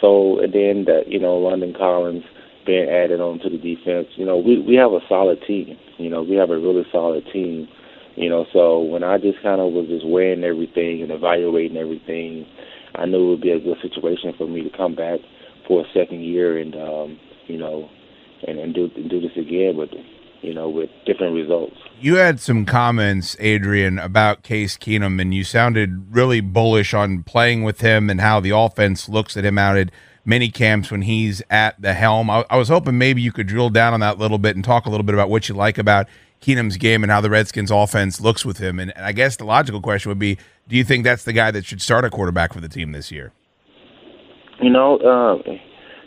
so 0.00 0.41
and 0.41 0.53
then 0.53 0.85
that 0.87 1.09
you 1.09 1.19
know 1.19 1.38
Landon 1.38 1.75
Collins 1.76 2.25
being 2.67 2.88
added 2.88 3.21
on 3.21 3.38
to 3.41 3.49
the 3.49 3.59
defense. 3.59 4.09
You 4.17 4.26
know, 4.26 4.37
we 4.37 4.61
we 4.61 4.75
have 4.75 4.93
a 4.93 5.00
solid 5.09 5.41
team. 5.47 5.79
You 5.99 6.11
know, 6.11 6.23
we 6.23 6.37
have 6.37 6.50
a 6.50 6.59
really 6.59 6.85
solid 6.93 7.25
team. 7.33 7.69
You 8.17 8.31
know, 8.31 8.47
so 8.53 8.81
when 8.81 9.05
I 9.05 9.19
just 9.19 9.43
kind 9.43 9.61
of 9.61 9.73
was 9.73 9.88
just 9.88 10.07
weighing 10.07 10.43
everything 10.43 11.03
and 11.03 11.12
evaluating 11.12 11.76
everything, 11.76 12.47
I 12.95 13.05
knew 13.05 13.26
it 13.26 13.31
would 13.31 13.41
be 13.43 13.50
a 13.50 13.61
good 13.61 13.76
situation 13.83 14.33
for 14.38 14.47
me 14.47 14.62
to 14.62 14.75
come 14.75 14.95
back 14.95 15.21
for 15.69 15.83
a 15.83 15.93
second 15.93 16.23
year 16.23 16.59
and 16.59 16.75
um, 16.75 17.21
you 17.47 17.59
know, 17.59 17.88
and, 18.47 18.59
and 18.59 18.75
do 18.75 18.91
and 18.97 19.09
do 19.09 19.21
this 19.21 19.37
again 19.37 19.76
with 19.76 19.91
you 20.47 20.55
know 20.55 20.69
with 20.69 20.88
different 21.05 21.35
results. 21.35 21.76
You 22.00 22.17
had 22.17 22.38
some 22.41 22.65
comments, 22.65 23.37
Adrian, 23.41 23.99
about 23.99 24.43
Case 24.43 24.76
Keenum, 24.76 25.21
and 25.21 25.35
you 25.35 25.43
sounded 25.43 26.15
really 26.15 26.41
bullish 26.41 26.95
on 26.95 27.25
playing 27.25 27.65
with 27.65 27.81
him 27.81 28.09
and 28.09 28.21
how 28.21 28.38
the 28.38 28.50
offense 28.50 29.09
looks 29.09 29.37
at 29.37 29.45
him 29.45 29.59
out 29.59 29.76
at 29.76 29.91
mini 30.25 30.49
camps 30.49 30.91
when 30.91 31.03
he's 31.03 31.43
at 31.50 31.81
the 31.81 31.95
helm. 31.95 32.31
I, 32.31 32.45
I 32.49 32.57
was 32.57 32.69
hoping 32.69 32.97
maybe 32.97 33.23
you 33.23 33.33
could 33.33 33.49
drill 33.49 33.71
down 33.71 33.93
on 33.93 34.00
that 34.00 34.17
a 34.17 34.19
little 34.19 34.38
bit 34.38 34.55
and 34.55 34.65
talk 34.65 34.87
a 34.87 34.91
little 34.91 35.05
bit 35.05 35.15
about 35.15 35.31
what 35.31 35.49
you 35.49 35.55
like 35.55 35.79
about 35.79 36.07
Keenum's 36.41 36.76
game 36.76 37.03
and 37.03 37.11
how 37.11 37.21
the 37.21 37.31
Redskins 37.31 37.71
offense 37.71 38.21
looks 38.21 38.45
with 38.45 38.59
him. 38.59 38.79
And, 38.79 38.95
and 38.97 39.05
I 39.05 39.12
guess 39.12 39.37
the 39.37 39.45
logical 39.45 39.81
question 39.81 40.11
would 40.11 40.19
be, 40.19 40.38
do 40.69 40.76
you 40.76 40.85
think 40.85 41.03
that's 41.05 41.25
the 41.25 41.33
guy 41.33 41.50
that 41.50 41.65
should 41.65 41.83
start 41.83 42.05
a 42.05 42.11
quarterback 42.11 42.53
for 42.53 42.61
the 42.61 42.69
team 42.69 42.93
this 42.93 43.11
year? 43.11 43.33
You 44.61 44.71
know, 44.71 44.99
uh, 44.99 45.53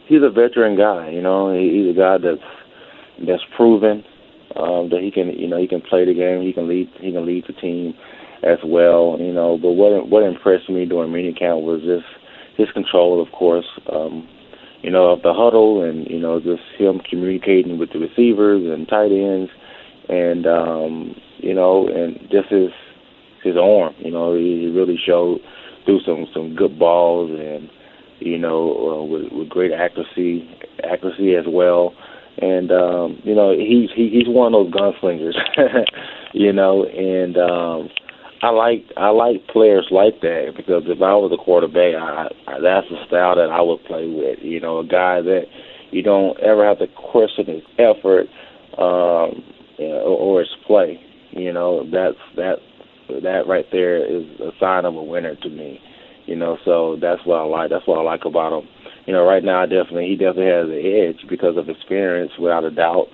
he's 0.07 0.21
a 0.21 0.29
veteran 0.29 0.77
guy. 0.77 1.09
You 1.09 1.21
know, 1.21 1.53
he's 1.53 1.95
a 1.95 1.97
guy 1.97 2.17
that's 2.17 2.41
that's 3.27 3.43
proven 3.57 4.03
um, 4.55 4.89
that 4.89 5.01
he 5.01 5.11
can, 5.11 5.29
you 5.29 5.47
know, 5.47 5.57
he 5.57 5.67
can 5.67 5.81
play 5.81 6.05
the 6.05 6.13
game. 6.13 6.41
He 6.41 6.53
can 6.53 6.67
lead. 6.67 6.89
He 6.99 7.11
can 7.11 7.25
lead 7.25 7.45
the 7.47 7.53
team 7.53 7.93
as 8.43 8.57
well. 8.63 9.17
You 9.19 9.33
know, 9.33 9.57
but 9.61 9.71
what 9.71 10.09
what 10.09 10.23
impressed 10.23 10.69
me 10.69 10.85
during 10.85 11.11
minicamp 11.11 11.61
was 11.61 11.81
just 11.81 12.05
his 12.57 12.71
control, 12.73 13.21
of 13.21 13.31
course. 13.31 13.67
Um, 13.91 14.27
you 14.81 14.89
know, 14.89 15.11
of 15.11 15.21
the 15.23 15.33
huddle 15.33 15.83
and 15.83 16.07
you 16.09 16.19
know 16.19 16.39
just 16.39 16.63
him 16.77 17.01
communicating 17.09 17.77
with 17.77 17.91
the 17.91 17.99
receivers 17.99 18.63
and 18.65 18.87
tight 18.87 19.11
ends, 19.11 19.51
and 20.07 20.47
um, 20.47 21.15
you 21.37 21.53
know, 21.53 21.87
and 21.87 22.19
just 22.31 22.49
his 22.49 22.71
his 23.43 23.55
arm. 23.57 23.93
You 23.99 24.11
know, 24.11 24.35
he 24.35 24.71
really 24.73 24.97
showed 24.97 25.39
through 25.85 26.01
some 26.05 26.27
some 26.33 26.55
good 26.55 26.77
balls 26.79 27.31
and 27.31 27.69
you 28.19 28.37
know 28.37 28.71
uh, 28.89 29.03
with, 29.03 29.31
with 29.31 29.49
great 29.49 29.71
accuracy 29.71 30.49
accuracy 30.83 31.35
as 31.35 31.45
well. 31.47 31.93
And 32.37 32.71
um, 32.71 33.19
you 33.23 33.35
know, 33.35 33.51
he's 33.51 33.89
he, 33.95 34.09
he's 34.09 34.27
one 34.27 34.53
of 34.53 34.71
those 34.71 34.73
gunslingers. 34.73 35.35
you 36.33 36.53
know, 36.53 36.85
and 36.85 37.37
um, 37.37 37.89
I 38.41 38.49
like 38.51 38.85
I 38.95 39.09
like 39.09 39.47
players 39.47 39.87
like 39.91 40.21
that 40.21 40.53
because 40.55 40.83
if 40.87 41.01
I 41.01 41.13
was 41.15 41.31
a 41.33 41.43
quarterback, 41.43 41.95
I, 41.95 42.29
I 42.47 42.59
that's 42.61 42.87
the 42.89 43.03
style 43.07 43.35
that 43.35 43.49
I 43.51 43.61
would 43.61 43.83
play 43.85 44.07
with. 44.07 44.39
You 44.41 44.61
know, 44.61 44.79
a 44.79 44.85
guy 44.85 45.21
that 45.21 45.43
you 45.91 46.01
don't 46.03 46.39
ever 46.39 46.65
have 46.65 46.79
to 46.79 46.87
question 46.87 47.47
his 47.47 47.63
effort 47.77 48.27
um, 48.77 49.43
you 49.77 49.89
know, 49.89 50.15
or 50.19 50.39
his 50.39 50.49
play. 50.65 50.99
You 51.31 51.51
know, 51.51 51.83
that's 51.83 52.17
that 52.35 52.57
that 53.21 53.47
right 53.47 53.65
there 53.71 53.97
is 53.97 54.23
a 54.39 54.51
sign 54.59 54.85
of 54.85 54.95
a 54.95 55.03
winner 55.03 55.35
to 55.35 55.49
me. 55.49 55.79
You 56.25 56.35
know, 56.35 56.57
so 56.63 56.97
that's 57.01 57.25
what 57.25 57.37
I 57.37 57.43
like. 57.43 57.69
That's 57.71 57.87
what 57.87 57.97
I 57.97 58.03
like 58.03 58.25
about 58.25 58.61
him. 58.61 58.69
You 59.09 59.15
know, 59.15 59.25
right 59.25 59.43
now, 59.43 59.65
definitely 59.65 60.05
he 60.05 60.15
definitely 60.15 60.53
has 60.53 60.67
the 60.67 61.07
edge 61.09 61.27
because 61.27 61.57
of 61.57 61.67
experience, 61.67 62.31
without 62.37 62.63
a 62.63 62.69
doubt. 62.69 63.07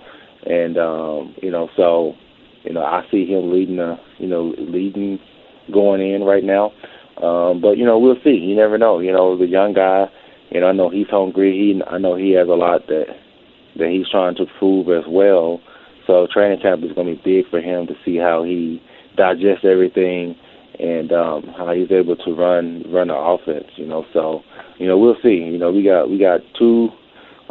And 0.44 0.76
um, 0.76 1.34
you 1.40 1.50
know, 1.50 1.70
so 1.74 2.12
you 2.64 2.74
know, 2.74 2.82
I 2.82 3.06
see 3.10 3.24
him 3.24 3.50
leading 3.50 3.76
the, 3.76 3.96
you 4.18 4.26
know, 4.26 4.52
leading 4.58 5.18
going 5.72 6.02
in 6.02 6.22
right 6.22 6.44
now. 6.44 6.72
Um, 7.22 7.62
but 7.62 7.78
you 7.78 7.86
know, 7.86 7.98
we'll 7.98 8.20
see. 8.22 8.36
You 8.36 8.54
never 8.54 8.76
know. 8.76 8.98
You 8.98 9.10
know, 9.10 9.38
the 9.38 9.46
young 9.46 9.72
guy. 9.72 10.04
You 10.50 10.60
know, 10.60 10.66
I 10.66 10.72
know 10.72 10.90
he's 10.90 11.08
hungry. 11.08 11.52
He, 11.52 11.82
I 11.90 11.96
know 11.96 12.14
he 12.14 12.32
has 12.32 12.48
a 12.48 12.50
lot 12.50 12.88
that 12.88 13.06
that 13.78 13.88
he's 13.88 14.10
trying 14.10 14.34
to 14.34 14.44
prove 14.58 14.90
as 14.90 15.08
well. 15.08 15.62
So 16.06 16.28
training 16.30 16.60
camp 16.60 16.84
is 16.84 16.92
going 16.92 17.06
to 17.06 17.22
be 17.22 17.40
big 17.40 17.50
for 17.50 17.62
him 17.62 17.86
to 17.86 17.94
see 18.04 18.18
how 18.18 18.42
he 18.42 18.82
digests 19.16 19.64
everything 19.64 20.36
and 20.80 21.12
um, 21.12 21.42
how 21.56 21.72
he's 21.72 21.90
able 21.90 22.16
to 22.16 22.34
run 22.34 22.84
run 22.90 23.08
the 23.08 23.16
offense. 23.16 23.68
You 23.76 23.86
know, 23.86 24.04
so 24.12 24.42
you 24.78 24.86
know 24.86 24.98
we'll 24.98 25.16
see. 25.22 25.36
You 25.36 25.58
know, 25.58 25.72
we 25.72 25.82
got 25.82 26.10
we 26.10 26.18
got 26.18 26.40
two 26.58 26.90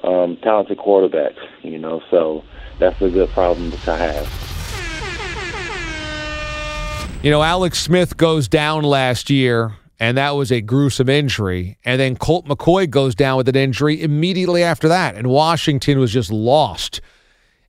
um, 0.04 0.38
talented 0.44 0.78
quarterbacks. 0.78 1.44
You 1.62 1.80
know, 1.80 2.02
so 2.10 2.44
that's 2.80 3.02
a 3.02 3.10
good 3.10 3.30
problem 3.30 3.72
to 3.72 3.96
have. 3.96 4.56
You 7.24 7.32
know, 7.32 7.42
Alex 7.42 7.80
Smith 7.80 8.18
goes 8.18 8.48
down 8.48 8.84
last 8.84 9.32
year, 9.32 9.74
and 10.00 10.16
that 10.18 10.36
was 10.36 10.52
a 10.52 10.62
gruesome 10.62 11.10
injury. 11.10 11.78
And 11.84 12.00
then 12.00 12.16
Colt 12.18 12.46
McCoy 12.46 12.88
goes 12.88 13.16
down 13.16 13.38
with 13.38 13.50
an 13.50 13.56
injury 13.56 14.02
immediately 14.02 14.62
after 14.62 14.88
that, 14.90 15.16
and 15.16 15.28
Washington 15.28 15.98
was 15.98 16.14
just 16.14 16.32
lost. 16.32 17.02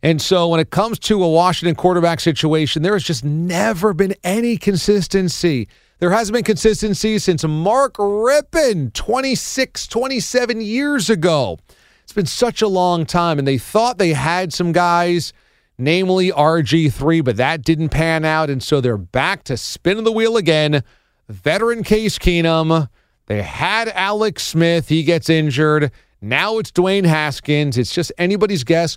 And 0.03 0.21
so 0.21 0.49
when 0.49 0.61
it 0.61 0.71
comes 0.71 0.99
to 1.01 1.23
a 1.23 1.29
Washington 1.29 1.75
quarterback 1.75 2.21
situation, 2.21 2.83
there 2.83 2.93
has 2.93 3.03
just 3.03 3.25
never 3.25 3.93
been 3.93 4.15
any 4.23 4.57
consistency. 4.57 5.69
There 5.99 6.11
hasn't 6.11 6.35
been 6.35 6.45
consistency 6.45 7.19
since 7.19 7.43
Mark 7.45 7.95
Rypien 7.95 8.93
26, 8.93 9.87
27 9.87 10.61
years 10.61 11.11
ago. 11.11 11.59
It's 12.05 12.13
been 12.13 12.27
such 12.27 12.63
a 12.63 12.69
long 12.69 13.07
time, 13.07 13.39
and 13.39 13.49
they 13.49 13.59
thought 13.59 13.99
they 13.99 14.13
had 14.13 14.53
some 14.53 14.73
guys– 14.73 15.33
namely 15.79 16.31
RG3, 16.31 17.25
but 17.25 17.37
that 17.37 17.63
didn't 17.63 17.91
pan 17.91 18.25
out. 18.25 18.51
And 18.51 18.63
so 18.63 18.81
they're 18.81 18.97
back 18.97 19.45
to 19.45 19.57
spinning 19.57 20.05
the 20.05 20.13
wheel 20.13 20.37
again. 20.37 20.83
Veteran 21.29 21.83
Case 21.83 22.19
Keenum. 22.19 22.89
They 23.27 23.43
had 23.43 23.89
Alex 23.89 24.45
Smith. 24.45 24.89
He 24.89 25.03
gets 25.03 25.29
injured. 25.29 25.91
Now 26.21 26.59
it's 26.59 26.71
Dwayne 26.71 27.05
Haskins. 27.05 27.77
It's 27.77 27.93
just 27.93 28.13
anybody's 28.19 28.65
guess 28.65 28.97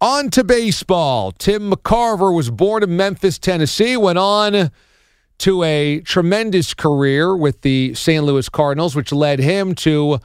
On 0.00 0.30
to 0.30 0.44
baseball. 0.44 1.32
Tim 1.32 1.70
McCarver 1.72 2.34
was 2.34 2.50
born 2.50 2.82
in 2.82 2.96
Memphis, 2.96 3.38
Tennessee, 3.38 3.96
went 3.96 4.18
on 4.18 4.70
to 5.38 5.62
a 5.62 6.00
tremendous 6.00 6.74
career 6.74 7.36
with 7.36 7.62
the 7.62 7.94
St. 7.94 8.24
Louis 8.24 8.48
Cardinals, 8.48 8.94
which 8.94 9.12
led 9.12 9.38
him 9.38 9.74
to 9.76 10.18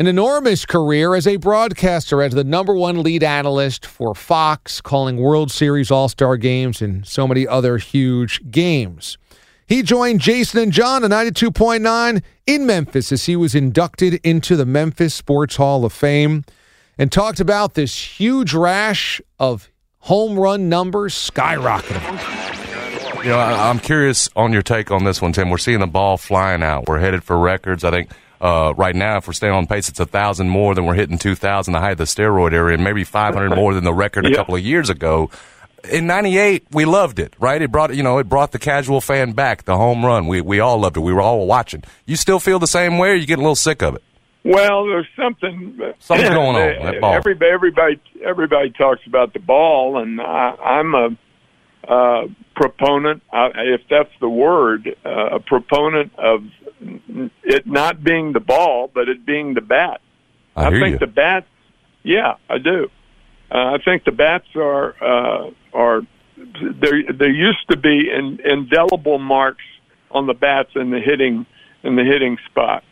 an 0.00 0.06
enormous 0.06 0.64
career 0.64 1.14
as 1.14 1.26
a 1.26 1.36
broadcaster, 1.36 2.22
as 2.22 2.32
the 2.32 2.44
number 2.44 2.74
one 2.74 3.02
lead 3.02 3.24
analyst 3.24 3.84
for 3.84 4.14
Fox, 4.14 4.80
calling 4.80 5.16
World 5.16 5.50
Series 5.50 5.90
All 5.90 6.08
Star 6.08 6.36
games 6.36 6.80
and 6.80 7.06
so 7.06 7.26
many 7.26 7.46
other 7.46 7.78
huge 7.78 8.50
games. 8.50 9.18
He 9.68 9.82
joined 9.82 10.22
Jason 10.22 10.62
and 10.62 10.72
John 10.72 11.04
at 11.04 11.10
92.9 11.10 12.22
in 12.46 12.66
Memphis 12.66 13.12
as 13.12 13.26
he 13.26 13.36
was 13.36 13.54
inducted 13.54 14.14
into 14.24 14.56
the 14.56 14.64
Memphis 14.64 15.12
Sports 15.12 15.56
Hall 15.56 15.84
of 15.84 15.92
Fame 15.92 16.46
and 16.96 17.12
talked 17.12 17.38
about 17.38 17.74
this 17.74 18.18
huge 18.18 18.54
rash 18.54 19.20
of 19.38 19.70
home 19.98 20.38
run 20.38 20.70
numbers 20.70 21.14
skyrocketing. 21.14 22.02
You 23.22 23.30
know, 23.30 23.38
I, 23.38 23.68
I'm 23.68 23.78
curious 23.78 24.30
on 24.34 24.54
your 24.54 24.62
take 24.62 24.90
on 24.90 25.04
this 25.04 25.20
one, 25.20 25.34
Tim. 25.34 25.50
We're 25.50 25.58
seeing 25.58 25.80
the 25.80 25.86
ball 25.86 26.16
flying 26.16 26.62
out. 26.62 26.88
We're 26.88 27.00
headed 27.00 27.22
for 27.22 27.36
records. 27.36 27.84
I 27.84 27.90
think 27.90 28.10
uh, 28.40 28.72
right 28.74 28.96
now, 28.96 29.18
if 29.18 29.26
we're 29.26 29.34
staying 29.34 29.52
on 29.52 29.66
pace, 29.66 29.90
it's 29.90 30.00
a 30.00 30.06
thousand 30.06 30.48
more 30.48 30.74
than 30.74 30.86
we're 30.86 30.94
hitting 30.94 31.18
2,000, 31.18 31.74
the 31.74 31.80
height 31.80 31.92
of 31.92 31.98
the 31.98 32.04
steroid 32.04 32.54
era, 32.54 32.72
and 32.72 32.82
maybe 32.82 33.04
500 33.04 33.54
more 33.54 33.74
than 33.74 33.84
the 33.84 33.92
record 33.92 34.24
a 34.24 34.34
couple 34.34 34.54
of 34.54 34.62
years 34.62 34.88
ago. 34.88 35.28
In 35.90 36.06
'98, 36.06 36.66
we 36.72 36.84
loved 36.84 37.18
it, 37.18 37.34
right? 37.38 37.60
It 37.62 37.70
brought, 37.70 37.94
you 37.94 38.02
know, 38.02 38.18
it 38.18 38.28
brought 38.28 38.52
the 38.52 38.58
casual 38.58 39.00
fan 39.00 39.32
back. 39.32 39.64
The 39.64 39.76
home 39.76 40.04
run, 40.04 40.26
we 40.26 40.40
we 40.40 40.60
all 40.60 40.78
loved 40.78 40.96
it. 40.96 41.00
We 41.00 41.12
were 41.12 41.20
all 41.20 41.46
watching. 41.46 41.84
You 42.06 42.16
still 42.16 42.40
feel 42.40 42.58
the 42.58 42.66
same 42.66 42.98
way? 42.98 43.10
Or 43.10 43.14
you 43.14 43.26
get 43.26 43.38
a 43.38 43.42
little 43.42 43.56
sick 43.56 43.82
of 43.82 43.94
it? 43.94 44.02
Well, 44.44 44.86
there's 44.86 45.06
something. 45.16 45.78
Something's 45.98 46.30
going 46.34 46.56
on. 46.56 46.84
That 46.84 47.00
ball. 47.00 47.14
Everybody, 47.14 47.50
everybody, 47.50 48.00
everybody 48.24 48.70
talks 48.70 49.06
about 49.06 49.32
the 49.32 49.40
ball, 49.40 49.98
and 49.98 50.20
I, 50.20 50.54
I'm 50.62 50.94
a 50.94 51.16
uh, 51.88 52.26
proponent, 52.54 53.22
uh, 53.32 53.50
if 53.56 53.82
that's 53.88 54.10
the 54.20 54.28
word, 54.28 54.94
uh, 55.04 55.36
a 55.36 55.40
proponent 55.40 56.12
of 56.18 56.44
it 57.42 57.66
not 57.66 58.04
being 58.04 58.32
the 58.32 58.40
ball, 58.40 58.90
but 58.92 59.08
it 59.08 59.24
being 59.24 59.54
the 59.54 59.60
bat. 59.60 60.00
I 60.56 60.70
hear 60.70 60.80
think 60.80 60.92
you. 60.94 60.98
the 60.98 61.06
bat 61.06 61.46
Yeah, 62.02 62.34
I 62.48 62.58
do. 62.58 62.90
Uh, 63.50 63.74
I 63.74 63.78
think 63.84 64.04
the 64.04 64.12
bats 64.12 64.46
are 64.54 64.94
uh, 65.02 65.50
are 65.72 66.02
there. 66.36 67.12
There 67.12 67.30
used 67.30 67.68
to 67.70 67.76
be 67.76 68.10
in, 68.10 68.40
indelible 68.44 69.18
marks 69.18 69.64
on 70.10 70.26
the 70.26 70.34
bats 70.34 70.70
in 70.74 70.90
the 70.90 71.00
hitting 71.00 71.46
in 71.82 71.96
the 71.96 72.04
hitting 72.04 72.38
spot, 72.46 72.84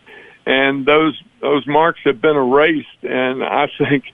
and 0.46 0.86
those 0.86 1.20
those 1.40 1.66
marks 1.66 2.00
have 2.04 2.20
been 2.20 2.36
erased. 2.36 3.02
And 3.02 3.44
I 3.44 3.68
think 3.78 4.04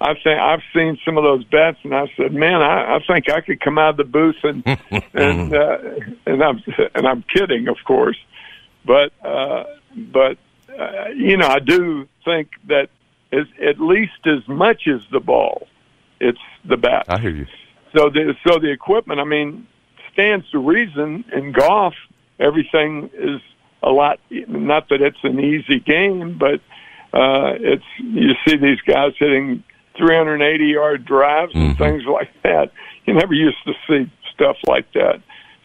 I 0.00 0.14
think 0.14 0.40
I've 0.40 0.62
seen 0.74 0.98
some 1.04 1.18
of 1.18 1.24
those 1.24 1.44
bats, 1.44 1.78
and 1.82 1.94
I 1.94 2.10
said, 2.16 2.32
"Man, 2.32 2.62
I, 2.62 2.96
I 2.96 3.00
think 3.06 3.28
I 3.28 3.40
could 3.40 3.60
come 3.60 3.78
out 3.78 3.90
of 3.90 3.96
the 3.98 4.04
booth 4.04 4.42
and 4.42 4.64
and 5.14 5.54
uh, 5.54 5.78
and 6.26 6.42
I'm 6.42 6.62
and 6.94 7.06
I'm 7.06 7.22
kidding, 7.22 7.68
of 7.68 7.76
course, 7.84 8.18
but 8.84 9.12
uh, 9.24 9.64
but 9.96 10.38
uh, 10.78 11.08
you 11.14 11.36
know, 11.36 11.48
I 11.48 11.58
do 11.58 12.08
think 12.24 12.50
that 12.68 12.88
is 13.32 13.46
at 13.62 13.80
least 13.80 14.26
as 14.26 14.46
much 14.48 14.88
as 14.88 15.00
the 15.12 15.20
ball, 15.20 15.68
it's 16.20 16.38
the 16.68 16.76
bat. 16.76 17.06
I 17.08 17.18
hear 17.20 17.30
you. 17.30 17.46
So 17.96 18.10
the 18.10 18.34
so 18.46 18.58
the 18.58 18.70
equipment, 18.70 19.20
I 19.20 19.24
mean, 19.24 19.66
stands 20.12 20.48
to 20.50 20.58
reason 20.58 21.24
in 21.34 21.52
golf. 21.52 21.94
Everything 22.38 23.10
is 23.14 23.40
a 23.82 23.90
lot. 23.90 24.20
Not 24.30 24.88
that 24.90 25.02
it's 25.02 25.22
an 25.22 25.40
easy 25.40 25.80
game, 25.80 26.38
but 26.38 26.60
uh, 27.12 27.56
it's 27.58 27.84
you 27.98 28.32
see 28.46 28.56
these 28.56 28.80
guys 28.86 29.12
hitting 29.18 29.64
380 29.98 30.64
yard 30.64 31.04
drives 31.04 31.52
and 31.54 31.76
things 31.76 32.04
like 32.06 32.30
that. 32.42 32.72
You 33.06 33.14
never 33.14 33.34
used 33.34 33.58
to 33.66 33.72
see 33.88 34.10
stuff 34.32 34.56
like 34.66 34.92
that. 34.92 35.20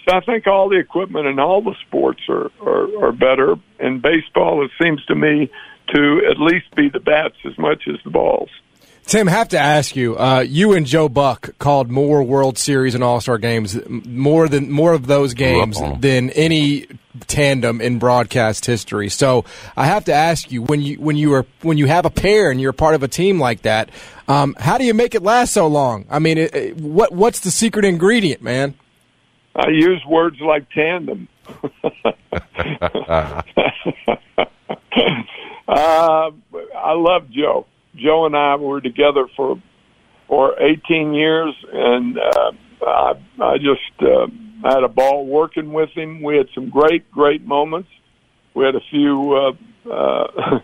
So 0.08 0.16
I 0.16 0.22
think 0.22 0.48
all 0.48 0.70
the 0.70 0.78
equipment 0.78 1.26
in 1.28 1.40
all 1.40 1.62
the 1.62 1.76
sports 1.88 2.22
are, 2.30 2.52
are, 2.62 3.06
are 3.06 3.12
better. 3.12 3.56
In 3.80 4.02
baseball, 4.02 4.64
it 4.64 4.72
seems 4.82 5.04
to 5.06 5.16
me 5.16 5.50
to 5.94 6.22
at 6.30 6.40
least 6.40 6.74
be 6.76 6.90
the 6.90 7.00
bats 7.00 7.36
as 7.46 7.58
much 7.58 7.84
as 7.88 7.96
the 8.04 8.12
balls. 8.12 8.50
Tim, 9.06 9.28
have 9.28 9.50
to 9.50 9.60
ask 9.60 9.96
you. 9.96 10.18
Uh, 10.18 10.40
you 10.40 10.74
and 10.74 10.86
Joe 10.86 11.08
Buck 11.10 11.52
called 11.60 11.92
more 11.92 12.24
World 12.24 12.58
Series 12.58 12.96
and 12.96 13.04
All 13.04 13.22
Star 13.22 13.38
games, 13.38 13.78
more 13.88 14.48
than 14.50 14.72
more 14.72 14.94
of 14.94 15.06
those 15.06 15.34
games 15.36 15.80
on 15.80 15.94
'em. 15.94 16.02
than 16.02 16.30
any 16.32 16.88
tandem 17.28 17.82
in 17.82 18.00
broadcast 18.00 18.66
history. 18.66 19.10
So 19.10 19.46
I 19.78 19.86
have 19.86 20.06
to 20.06 20.14
ask 20.14 20.52
you 20.52 20.64
when 20.64 20.82
you 20.82 20.96
when 20.96 21.18
you 21.18 21.34
are 21.34 21.46
when 21.62 21.78
you 21.78 21.86
have 21.86 22.06
a 22.06 22.10
pair 22.10 22.50
and 22.50 22.60
you're 22.60 22.74
part 22.74 22.96
of 22.96 23.04
a 23.04 23.08
team 23.08 23.40
like 23.40 23.62
that, 23.62 23.90
um, 24.28 24.56
how 24.60 24.78
do 24.80 24.86
you 24.86 24.94
make 24.96 25.14
it 25.14 25.22
last 25.22 25.54
so 25.54 25.68
long? 25.68 26.06
I 26.10 26.18
mean, 26.20 26.40
it, 26.40 26.56
it- 26.56 26.78
what 26.78 27.12
what's 27.12 27.42
the 27.42 27.52
secret 27.52 27.86
ingredient, 27.86 28.42
man? 28.42 28.74
I 29.56 29.70
use 29.70 30.04
words 30.08 30.38
like 30.42 30.68
tandem. 30.72 31.28
uh, 35.68 36.32
I 36.76 36.92
love 36.94 37.30
Joe. 37.30 37.66
Joe 37.96 38.26
and 38.26 38.36
I 38.36 38.56
were 38.56 38.82
together 38.82 39.28
for 39.36 39.62
for 40.28 40.60
18 40.60 41.14
years, 41.14 41.54
and 41.72 42.18
uh, 42.18 42.52
I, 42.82 43.14
I 43.42 43.58
just 43.58 44.02
uh, 44.02 44.28
had 44.64 44.84
a 44.84 44.88
ball 44.88 45.26
working 45.28 45.72
with 45.72 45.92
him. 45.92 46.24
We 46.24 46.38
had 46.38 46.48
some 46.56 46.70
great, 46.70 47.12
great 47.12 47.46
moments. 47.46 47.90
We 48.56 48.66
had 48.66 48.76
a 48.76 48.82
few 48.90 49.34
uh, 49.34 49.92
uh, 49.92 50.60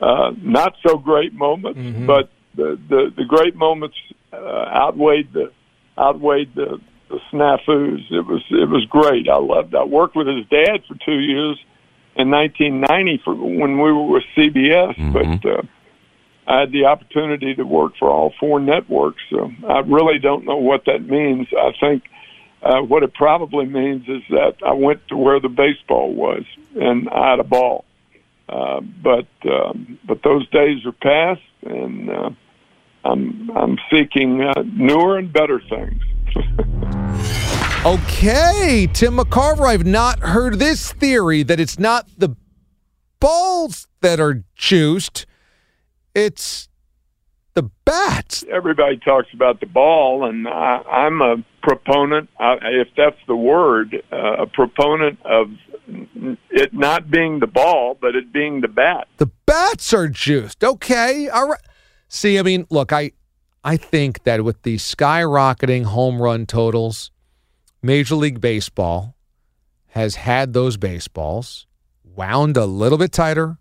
uh, 0.00 0.30
not 0.40 0.76
so 0.86 0.96
great 0.96 1.34
moments, 1.34 1.78
but 2.06 2.30
the, 2.56 2.78
the 2.88 3.12
the 3.16 3.24
great 3.24 3.54
moments 3.54 3.96
uh, 4.32 4.36
outweighed 4.36 5.32
the 5.32 5.52
outweighed 5.98 6.54
the, 6.54 6.80
the 7.10 7.18
snafus. 7.30 8.00
It 8.10 8.26
was 8.26 8.42
it 8.50 8.68
was 8.68 8.86
great. 8.86 9.28
I 9.28 9.36
loved. 9.36 9.74
I 9.74 9.84
worked 9.84 10.16
with 10.16 10.26
his 10.26 10.46
dad 10.50 10.84
for 10.88 10.94
two 11.04 11.18
years 11.20 11.58
in 12.16 12.30
1990 12.30 13.20
for 13.24 13.34
when 13.34 13.78
we 13.78 13.92
were 13.92 14.06
with 14.06 14.24
CBS, 14.36 15.12
but. 15.12 15.44
Uh, 15.50 15.62
I 16.46 16.60
had 16.60 16.72
the 16.72 16.86
opportunity 16.86 17.54
to 17.54 17.64
work 17.64 17.92
for 17.98 18.10
all 18.10 18.32
four 18.40 18.60
networks. 18.60 19.22
So 19.30 19.50
I 19.68 19.80
really 19.80 20.18
don't 20.18 20.44
know 20.44 20.56
what 20.56 20.84
that 20.86 21.02
means. 21.02 21.48
I 21.56 21.72
think 21.80 22.04
uh, 22.62 22.80
what 22.80 23.02
it 23.02 23.14
probably 23.14 23.66
means 23.66 24.08
is 24.08 24.22
that 24.30 24.56
I 24.64 24.72
went 24.72 25.06
to 25.08 25.16
where 25.16 25.40
the 25.40 25.48
baseball 25.48 26.12
was 26.12 26.44
and 26.74 27.08
I 27.08 27.30
had 27.30 27.40
a 27.40 27.44
ball. 27.44 27.84
Uh, 28.48 28.80
but 28.80 29.28
um, 29.50 29.98
but 30.04 30.22
those 30.22 30.46
days 30.50 30.84
are 30.84 30.92
past, 30.92 31.40
and 31.62 32.10
uh, 32.10 32.30
I'm 33.04 33.50
I'm 33.56 33.78
seeking 33.90 34.42
uh, 34.42 34.62
newer 34.66 35.16
and 35.16 35.32
better 35.32 35.60
things. 35.60 36.02
Okay, 37.84 38.88
Tim 38.92 39.16
McCarver, 39.16 39.66
I've 39.66 39.84
not 39.84 40.20
heard 40.20 40.60
this 40.60 40.92
theory 40.92 41.42
that 41.42 41.58
it's 41.58 41.80
not 41.80 42.06
the 42.16 42.36
balls 43.18 43.88
that 44.02 44.20
are 44.20 44.44
juiced, 44.54 45.26
it's 46.14 46.68
the 47.54 47.70
bats. 47.84 48.44
Everybody 48.50 48.96
talks 48.98 49.28
about 49.32 49.60
the 49.60 49.66
ball, 49.66 50.24
and 50.24 50.48
I, 50.48 50.82
I'm 50.88 51.20
a 51.20 51.44
proponent, 51.62 52.28
if 52.40 52.88
that's 52.96 53.18
the 53.26 53.36
word, 53.36 54.02
uh, 54.12 54.42
a 54.42 54.46
proponent 54.46 55.18
of 55.24 55.50
it 56.50 56.72
not 56.72 57.10
being 57.10 57.40
the 57.40 57.46
ball, 57.46 57.96
but 58.00 58.14
it 58.14 58.32
being 58.32 58.60
the 58.60 58.68
bat. 58.68 59.08
The 59.18 59.30
bats 59.46 59.92
are 59.92 60.08
juiced. 60.08 60.64
Okay, 60.64 61.28
all 61.28 61.48
right. 61.48 61.60
See, 62.08 62.38
I 62.38 62.42
mean, 62.42 62.66
look, 62.70 62.92
I 62.92 63.12
I 63.64 63.76
think 63.76 64.24
that 64.24 64.44
with 64.44 64.62
the 64.62 64.76
skyrocketing 64.76 65.84
home 65.84 66.20
run 66.20 66.46
totals, 66.46 67.10
Major 67.82 68.14
League 68.16 68.40
Baseball 68.40 69.14
has 69.88 70.16
had 70.16 70.52
those 70.52 70.76
baseballs 70.76 71.66
wound 72.04 72.56
a 72.56 72.66
little 72.66 72.98
bit 72.98 73.12
tighter, 73.12 73.58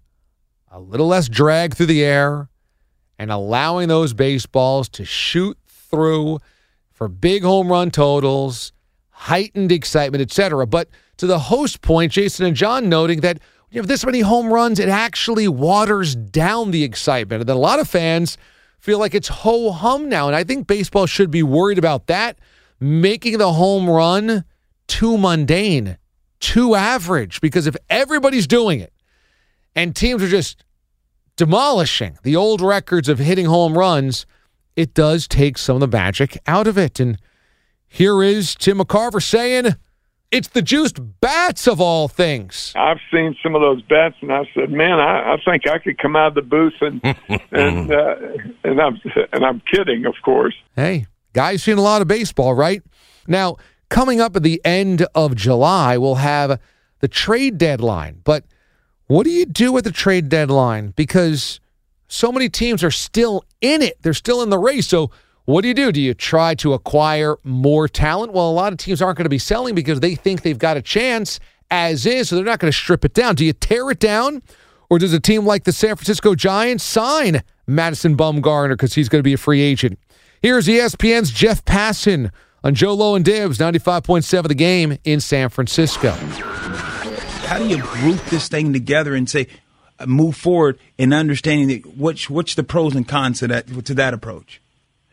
a 0.72 0.80
little 0.80 1.08
less 1.08 1.28
drag 1.28 1.76
through 1.76 1.88
the 1.88 2.04
air, 2.04 2.50
and 3.20 3.32
allowing 3.32 3.90
those 3.90 4.14
baseballs 4.14 4.90
to 4.90 5.06
shoot 5.06 5.58
through 5.68 6.40
for 6.92 7.08
big 7.08 7.44
home 7.44 7.70
run 7.70 7.92
totals, 7.92 8.72
heightened 9.10 9.72
excitement, 9.72 10.22
etc. 10.22 10.66
But 10.66 10.88
to 11.18 11.28
the 11.28 11.38
host 11.38 11.82
point, 11.82 12.14
Jason 12.14 12.46
and 12.46 12.56
John 12.56 12.90
noting 12.90 13.20
that 13.20 13.40
you 13.70 13.80
have 13.80 13.88
this 13.88 14.06
many 14.06 14.22
home 14.22 14.52
runs, 14.52 14.80
it 14.80 14.90
actually 14.90 15.48
waters 15.48 16.16
down 16.16 16.72
the 16.72 16.84
excitement. 16.84 17.42
And 17.42 17.50
then 17.50 17.56
a 17.56 17.60
lot 17.60 17.80
of 17.80 17.88
fans 17.88 18.38
feel 18.80 18.98
like 18.98 19.14
it's 19.14 19.28
ho 19.28 19.72
hum 19.72 20.10
now. 20.10 20.28
And 20.28 20.36
I 20.36 20.44
think 20.44 20.68
baseball 20.68 21.06
should 21.06 21.32
be 21.32 21.44
worried 21.44 21.78
about 21.78 22.08
that, 22.08 22.40
making 22.80 23.38
the 23.38 23.54
home 23.54 23.90
run 23.90 24.46
too 24.88 25.18
mundane, 25.18 25.98
too 26.40 26.76
average. 26.76 27.40
Because 27.40 27.68
if 27.68 27.76
everybody's 27.90 28.48
doing 28.48 28.80
it 28.80 28.92
and 29.76 29.96
teams 29.96 30.22
are 30.24 30.28
just 30.28 30.64
demolishing 31.36 32.18
the 32.24 32.36
old 32.36 32.62
records 32.62 33.10
of 33.10 33.20
hitting 33.20 33.46
home 33.46 33.78
runs, 33.78 34.26
it 34.76 34.94
does 34.94 35.28
take 35.28 35.58
some 35.58 35.76
of 35.76 35.80
the 35.80 35.88
magic 35.88 36.38
out 36.48 36.68
of 36.68 36.78
it. 36.78 37.00
And 37.00 37.18
here 37.88 38.24
is 38.24 38.56
Tim 38.56 38.80
McCarver 38.80 39.22
saying, 39.22 39.76
It's 40.32 40.48
the 40.48 40.62
juiced 40.62 41.00
bats 41.20 41.68
of 41.68 41.82
all 41.82 42.08
things. 42.08 42.74
I've 42.76 43.00
seen 43.12 43.36
some 43.44 43.56
of 43.56 43.62
those 43.62 43.82
bats, 43.82 44.16
and 44.22 44.32
I 44.32 44.44
said, 44.54 44.72
"Man, 44.72 45.00
I, 45.00 45.34
I 45.34 45.38
think 45.44 45.68
I 45.68 45.78
could 45.78 45.98
come 45.98 46.16
out 46.16 46.28
of 46.30 46.36
the 46.36 46.42
booth 46.42 46.76
and 46.82 47.02
and 47.52 47.92
uh, 47.92 48.16
and 48.64 48.80
I'm 48.80 49.02
and 49.34 49.46
I'm 49.46 49.62
kidding, 49.62 50.06
of 50.06 50.16
course." 50.24 50.56
Hey, 50.76 51.08
guys, 51.34 51.64
seen 51.64 51.78
a 51.78 51.82
lot 51.82 52.02
of 52.02 52.08
baseball, 52.08 52.54
right? 52.54 52.82
Now, 53.28 53.58
coming 53.90 54.22
up 54.22 54.36
at 54.36 54.44
the 54.44 54.62
end 54.64 55.06
of 55.14 55.36
July, 55.36 55.98
we'll 55.98 56.16
have 56.16 56.60
the 57.00 57.08
trade 57.08 57.58
deadline. 57.58 58.22
But 58.24 58.46
what 59.12 59.26
do 59.26 59.30
you 59.30 59.45
do 59.45 59.78
at 59.78 59.84
the 59.84 59.91
trade 59.91 60.30
deadline? 60.30 60.93
Because 60.95 61.60
so 62.08 62.32
many 62.32 62.47
teams 62.47 62.82
are 62.82 62.91
still 62.91 63.43
in 63.60 63.82
it; 63.82 64.02
they're 64.02 64.13
still 64.13 64.41
in 64.41 64.50
the 64.50 64.58
race. 64.58 64.88
So 64.88 65.12
what 65.43 65.63
do 65.63 65.67
you 65.67 65.74
do? 65.74 65.91
Do 65.91 66.00
you 66.00 66.13
try 66.13 66.56
to 66.56 66.71
acquire 66.71 67.36
more 67.43 67.89
talent? 67.89 68.32
Well, 68.32 68.50
a 68.50 68.54
lot 68.54 68.71
of 68.71 68.80
teams 68.80 69.02
aren't 69.02 69.17
going 69.17 69.26
to 69.26 69.30
be 69.30 69.38
selling 69.38 69.76
because 69.76 70.00
they 70.00 70.15
think 70.15 70.43
they've 70.43 70.58
got 70.58 70.78
a 70.78 70.82
chance 70.82 71.41
as 71.69 72.06
is, 72.06 72.30
so 72.30 72.38
they're 72.38 72.45
not 72.45 72.60
going 72.60 72.71
to 72.71 72.78
strip 72.78 73.04
it 73.04 73.13
down. 73.13 73.36
Do 73.36 73.43
you 73.43 73.52
tear 73.52 73.91
it 73.91 74.00
down? 74.00 74.43
Or 74.89 74.97
does 74.97 75.12
a 75.12 75.19
team 75.19 75.45
like 75.45 75.65
the 75.65 75.74
San 75.74 75.97
Francisco 75.97 76.34
Giants 76.34 76.86
sign 76.86 77.43
Madison 77.67 78.15
Bumgarner 78.15 78.69
because 78.69 78.93
he's 78.93 79.10
going 79.10 79.19
to 79.19 79.28
be 79.28 79.34
a 79.34 79.38
free 79.38 79.60
agent? 79.60 80.00
Here's 80.41 80.67
ESPN's 80.67 81.32
Jeff 81.32 81.65
Passan 81.65 82.32
on 82.63 82.76
Joe 82.76 82.93
Low 82.93 83.15
and 83.15 83.26
Dibs, 83.26 83.58
95.7 83.58 84.47
the 84.47 84.56
game 84.56 84.97
in 85.04 85.19
San 85.19 85.50
Francisco. 85.50 86.15
How 87.52 87.58
do 87.58 87.68
you 87.68 87.84
group 87.84 88.24
this 88.28 88.48
thing 88.48 88.72
together 88.72 89.14
and 89.14 89.30
say, 89.30 89.48
uh, 90.00 90.06
move 90.06 90.38
forward 90.38 90.80
in 90.98 91.12
understanding 91.12 91.68
that 91.68 91.98
what's, 91.98 92.30
what's 92.30 92.56
the 92.56 92.64
pros 92.64 92.96
and 92.96 93.06
cons 93.06 93.40
to 93.40 93.48
that, 93.50 93.68
to 93.88 93.94
that 93.96 94.14
approach? 94.14 94.62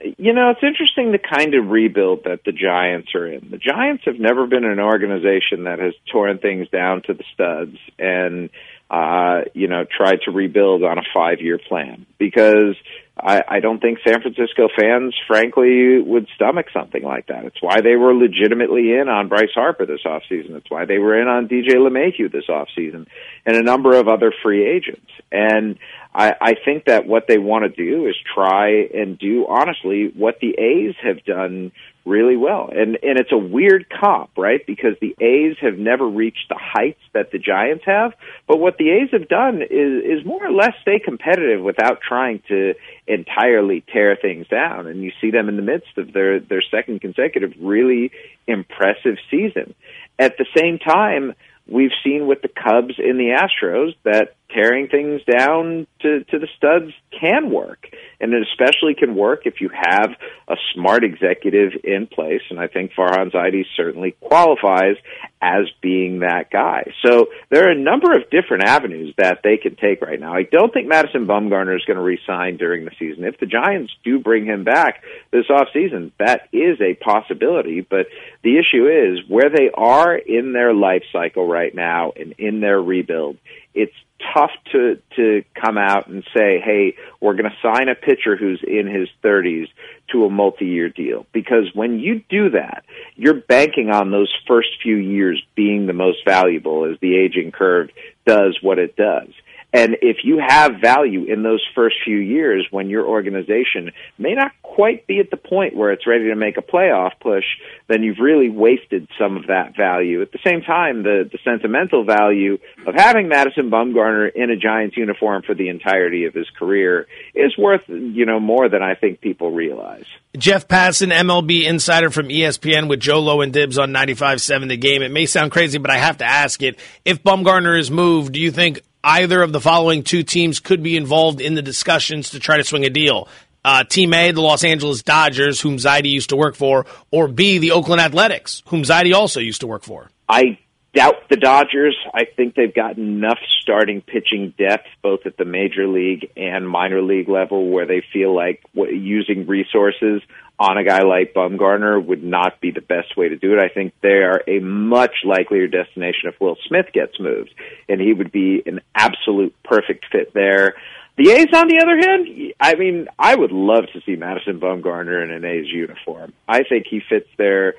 You 0.01 0.33
know, 0.33 0.51
it's 0.51 0.63
interesting 0.63 1.11
the 1.11 1.19
kind 1.19 1.57
of 1.57 1.69
rebuild 1.69 2.23
that 2.27 2.45
the 2.45 2.53
Giants 2.53 3.09
are 3.17 3.27
in. 3.27 3.51
The 3.51 3.59
Giants 3.59 4.05
have 4.07 4.21
never 4.21 4.47
been 4.47 4.63
an 4.63 4.79
organization 4.79 5.65
that 5.65 5.81
has 5.81 5.95
torn 6.13 6.39
things 6.39 6.69
down 6.69 7.03
to 7.09 7.15
the 7.15 7.25
studs 7.35 7.77
and, 7.99 8.51
uh, 8.89 9.41
you 9.53 9.67
know, 9.67 9.85
tried 9.85 10.21
to 10.27 10.31
rebuild 10.31 10.85
on 10.85 10.97
a 10.97 11.03
five 11.13 11.41
year 11.41 11.59
plan 11.59 12.07
because 12.19 12.77
I, 13.21 13.43
I 13.49 13.61
don't 13.61 13.81
think 13.81 13.99
San 14.07 14.21
Francisco 14.21 14.69
fans, 14.79 15.15
frankly, 15.27 16.01
would 16.01 16.29
stomach 16.35 16.67
something 16.73 17.03
like 17.03 17.27
that. 17.27 17.45
It's 17.45 17.61
why 17.61 17.81
they 17.81 17.97
were 17.97 18.15
legitimately 18.15 18.93
in 18.93 19.09
on 19.09 19.29
Bryce 19.29 19.51
Harper 19.55 19.87
this 19.87 20.03
offseason. 20.07 20.57
It's 20.57 20.71
why 20.71 20.85
they 20.85 20.99
were 20.99 21.21
in 21.21 21.27
on 21.27 21.49
DJ 21.49 21.75
LeMahieu 21.75 22.31
this 22.31 22.47
offseason 22.49 23.07
and 23.45 23.57
a 23.57 23.63
number 23.63 23.97
of 23.97 24.09
other 24.09 24.33
free 24.43 24.67
agents. 24.67 25.11
And 25.33 25.79
I, 26.15 26.35
I 26.41 26.55
think 26.65 26.85
that 26.87 27.07
what 27.07 27.25
they 27.29 27.39
want 27.39 27.65
to 27.65 27.71
do 27.71 28.07
is 28.07 28.15
try 28.35 28.85
and 28.95 29.19
do 29.19 29.47
honestly 29.49 30.13
what 30.15 30.39
the 30.41 30.55
A's 30.59 30.95
have 31.03 31.25
done 31.25 31.73
really 32.09 32.37
well. 32.37 32.71
And 32.73 32.99
and 33.03 33.19
it's 33.19 33.33
a 33.33 33.39
weird 33.39 33.87
comp, 33.89 34.31
right? 34.37 34.65
Because 34.67 34.97
the 35.01 35.15
A's 35.21 35.57
have 35.61 35.79
never 35.79 36.07
reached 36.07 36.49
the 36.49 36.59
heights 36.59 37.03
that 37.13 37.31
the 37.31 37.39
Giants 37.39 37.85
have, 37.85 38.15
but 38.47 38.59
what 38.59 38.79
the 38.79 38.91
A's 38.91 39.11
have 39.13 39.29
done 39.29 39.63
is 39.63 40.21
is 40.21 40.25
more 40.25 40.45
or 40.45 40.51
less 40.53 40.73
stay 40.83 40.99
competitive 40.99 41.63
without 41.63 42.01
trying 42.01 42.43
to 42.49 42.75
entirely 43.07 43.85
tear 43.93 44.17
things 44.17 44.49
down. 44.49 44.87
And 44.87 45.03
you 45.03 45.13
see 45.21 45.31
them 45.31 45.49
in 45.49 45.57
the 45.57 45.63
midst 45.63 45.97
of 45.99 46.13
their 46.13 46.41
their 46.41 46.63
second 46.63 47.01
consecutive 47.01 47.53
really 47.61 48.11
impressive 48.47 49.19
season. 49.31 49.75
At 50.19 50.37
the 50.39 50.47
same 50.57 50.79
time, 50.79 51.35
we've 51.69 51.93
seen 52.03 52.27
with 52.27 52.43
the 52.43 52.49
Cubs 52.49 52.95
in 52.99 53.19
the 53.19 53.37
Astros 53.39 53.95
that 54.05 54.35
tearing 54.51 54.89
things 54.89 55.21
down 55.25 55.87
to, 56.01 56.25
to 56.25 56.39
the 56.39 56.49
studs 56.57 56.93
can 57.19 57.51
work. 57.51 57.87
And 58.21 58.33
it 58.33 58.47
especially 58.51 58.95
can 58.95 59.15
work 59.15 59.43
if 59.45 59.61
you 59.61 59.71
have 59.73 60.11
a 60.49 60.57
smart 60.75 61.05
executive 61.05 61.73
in 61.85 62.07
place. 62.07 62.41
And 62.51 62.59
I 62.59 62.67
think 62.67 62.93
Farhan 62.93 63.31
Zaidi 63.31 63.65
certainly 63.77 64.13
qualifies 64.21 64.97
as 65.41 65.67
being 65.81 66.21
that 66.21 66.51
guy. 66.51 66.93
So 67.05 67.27
there 67.51 67.69
are 67.69 67.71
a 67.71 67.79
number 67.79 68.13
of 68.13 68.31
different 68.31 68.65
avenues 68.65 69.15
that 69.19 69.41
they 69.45 69.57
can 69.57 69.77
take 69.77 70.01
right 70.01 70.19
now. 70.19 70.35
I 70.35 70.43
don't 70.43 70.73
think 70.73 70.89
Madison 70.89 71.27
Bumgarner 71.27 71.77
is 71.77 71.85
going 71.85 71.97
to 71.97 72.03
resign 72.03 72.57
during 72.57 72.85
the 72.85 72.91
season. 72.99 73.25
If 73.25 73.39
the 73.39 73.47
Giants 73.47 73.93
do 74.03 74.19
bring 74.19 74.47
him 74.47 74.65
back 74.65 75.03
this 75.31 75.47
offseason, 75.49 76.13
that 76.19 76.49
is 76.53 76.81
a 76.81 76.95
possibility. 76.95 77.83
But 77.83 78.07
the 78.43 78.59
issue 78.59 78.87
is 78.89 79.29
where 79.29 79.51
they 79.51 79.71
are 79.73 80.17
in 80.17 80.53
their 80.53 80.75
life 80.75 81.03
cycle 81.13 81.47
right 81.47 81.75
now 81.75 82.13
and 82.17 82.35
in 82.39 82.61
their 82.61 82.81
rebuild, 82.81 83.37
it's 83.75 83.95
tough 84.35 84.51
to 84.73 84.99
to 85.17 85.45
come 85.55 85.79
out 85.79 86.09
and 86.09 86.25
say, 86.35 86.61
"Hey, 86.61 86.97
we're 87.21 87.35
going 87.35 87.51
to 87.51 87.57
sign 87.63 87.89
a 87.89 87.95
pitcher 87.95 88.37
who's 88.37 88.63
in 88.63 88.87
his 88.87 89.09
30s 89.23 89.69
to 90.13 90.25
a 90.25 90.31
multi-year 90.31 90.89
deal." 90.89 91.27
Because 91.33 91.75
when 91.75 91.99
you 91.99 92.23
do 92.29 92.51
that, 92.51 92.85
you're 93.17 93.35
banking 93.35 93.91
on 93.91 94.11
those 94.11 94.33
first 94.47 94.69
few 94.83 94.97
years 94.97 95.43
being 95.55 95.87
the 95.87 95.93
most 95.93 96.25
valuable 96.25 96.85
as 96.85 96.99
the 97.01 97.17
aging 97.17 97.53
curve 97.53 97.91
does 98.27 98.59
what 98.61 98.79
it 98.79 98.97
does. 98.97 99.29
And 99.73 99.97
if 100.01 100.19
you 100.25 100.43
have 100.47 100.81
value 100.81 101.25
in 101.25 101.43
those 101.43 101.63
first 101.75 101.97
few 102.05 102.17
years 102.17 102.67
when 102.71 102.89
your 102.89 103.07
organization 103.07 103.91
may 104.17 104.33
not 104.33 104.53
quite 104.63 105.07
be 105.07 105.19
at 105.21 105.31
the 105.31 105.37
point 105.37 105.77
where 105.77 105.93
it's 105.93 106.07
ready 106.07 106.29
to 106.29 106.37
make 106.37 106.57
a 106.57 106.63
playoff 106.63 107.11
push, 107.21 107.45
then 107.87 108.03
you've 108.03 108.19
really 108.19 108.49
wasted 108.49 109.09
some 109.19 109.37
of 109.37 109.49
that 109.49 109.77
value. 109.77 110.23
At 110.23 110.33
the 110.33 110.39
same 110.45 110.63
time, 110.63 111.03
the, 111.03 111.29
the 111.31 111.39
sentimental 111.45 112.05
value 112.05 112.59
of 112.87 112.95
having 112.95 113.29
Madison 113.29 113.71
Bumgarner 113.71 114.31
in 114.35 114.51
a 114.51 114.57
Giants 114.57 114.97
uniform 114.97 115.43
for 115.43 115.55
the 115.55 115.69
entirety 115.69 116.25
of 116.25 116.33
his 116.33 116.49
career 116.59 117.07
is 117.35 117.57
worth, 117.59 117.83
you 117.89 118.25
know, 118.25 118.41
more 118.41 118.71
than 118.71 118.83
I 118.83 118.95
think 118.95 119.21
people 119.21 119.51
realize. 119.51 120.07
Jeff 120.37 120.67
Passan, 120.67 121.13
MLB 121.13 121.65
insider 121.65 122.11
from 122.11 122.29
ESPN 122.29 122.89
with 122.89 123.01
Joe 123.01 123.21
Low 123.21 123.43
and 123.43 123.53
Dibs 123.53 123.77
on 123.77 123.93
95.7 123.93 124.69
The 124.69 124.77
Game. 124.77 125.03
It 125.03 125.11
may 125.11 125.27
sound 125.27 125.53
crazy, 125.53 125.79
but 125.79 125.91
I 125.91 125.99
have 125.99 126.19
to 126.19 126.25
ask 126.25 126.63
it. 126.63 126.79
If 127.05 127.23
Bumgarner 127.23 127.79
is 127.79 127.91
moved, 127.91 128.33
do 128.33 128.41
you 128.41 128.51
think 128.51 128.81
either 129.09 129.43
of 129.43 129.53
the 129.53 129.61
following 129.61 130.03
two 130.05 130.23
teams 130.23 130.61
could 130.61 130.83
be 130.83 130.97
involved 130.97 131.41
in 131.41 131.55
the 131.55 131.63
discussions 131.63 132.31
to 132.31 132.39
try 132.39 132.59
to 132.59 132.65
swing 132.65 132.85
a 132.85 132.91
deal. 132.91 133.27
Uh, 133.65 133.83
team 133.83 134.13
A, 134.13 134.31
the 134.33 134.43
Los 134.43 134.65
Angeles 134.65 135.03
Dodgers, 135.03 135.61
whom 135.61 135.79
Zaidi 135.79 136.11
used 136.11 136.29
to 136.29 136.37
work 136.37 136.55
for, 136.55 136.87
or 137.11 137.27
B, 137.27 137.59
the 137.59 137.73
Oakland 137.73 138.01
Athletics, 138.01 138.63
whom 138.67 138.83
Zaidi 138.83 139.15
also 139.15 139.41
used 139.41 139.63
to 139.63 139.67
work 139.67 139.83
for. 139.83 140.11
I 140.29 140.59
doubt 140.99 141.29
the 141.31 141.37
Dodgers. 141.37 141.97
I 142.13 142.25
think 142.25 142.57
they've 142.57 142.75
got 142.75 142.99
enough 142.99 143.39
starting 143.61 144.01
pitching 144.01 144.53
depth, 144.59 144.89
both 145.01 145.21
at 145.27 145.37
the 145.37 145.45
major 145.45 145.87
league 145.87 146.33
and 146.37 146.69
minor 146.69 147.03
league 147.03 147.29
level, 147.29 147.69
where 147.71 147.87
they 147.87 148.03
feel 148.13 148.35
like 148.35 148.65
using 148.75 149.47
resources 149.47 150.23
on 150.59 150.77
a 150.77 150.83
guy 150.83 151.03
like 151.03 151.35
Bumgarner 151.35 152.05
would 152.05 152.25
not 152.25 152.61
be 152.61 152.73
the 152.73 152.81
best 152.81 153.17
way 153.17 153.29
to 153.29 153.37
do 153.37 153.53
it. 153.53 153.61
I 153.61 153.69
think 153.69 153.93
they 154.03 154.25
are 154.25 154.43
a 154.49 154.59
much 154.59 155.15
likelier 155.25 155.69
destination 155.69 156.31
if 156.31 156.41
Will 156.41 156.57
Smith 156.67 156.87
gets 156.93 157.21
moved, 157.21 157.55
and 157.89 158.01
he 158.01 158.13
would 158.13 158.33
be 158.33 158.65
an 158.67 158.81
absolute 158.93 159.55
perfect 159.63 160.07
fit 160.11 160.35
there. 160.35 160.75
The 161.17 161.31
A's, 161.31 161.53
on 161.55 161.69
the 161.69 161.81
other 161.81 161.97
hand, 161.97 162.55
I 162.59 162.75
mean, 162.75 163.07
I 163.17 163.37
would 163.37 163.53
love 163.53 163.85
to 163.93 164.01
see 164.05 164.17
Madison 164.17 164.59
Bumgarner 164.59 165.23
in 165.23 165.31
an 165.31 165.45
A's 165.45 165.69
uniform. 165.69 166.33
I 166.49 166.65
think 166.65 166.87
he 166.91 167.01
fits 167.09 167.29
there 167.37 167.75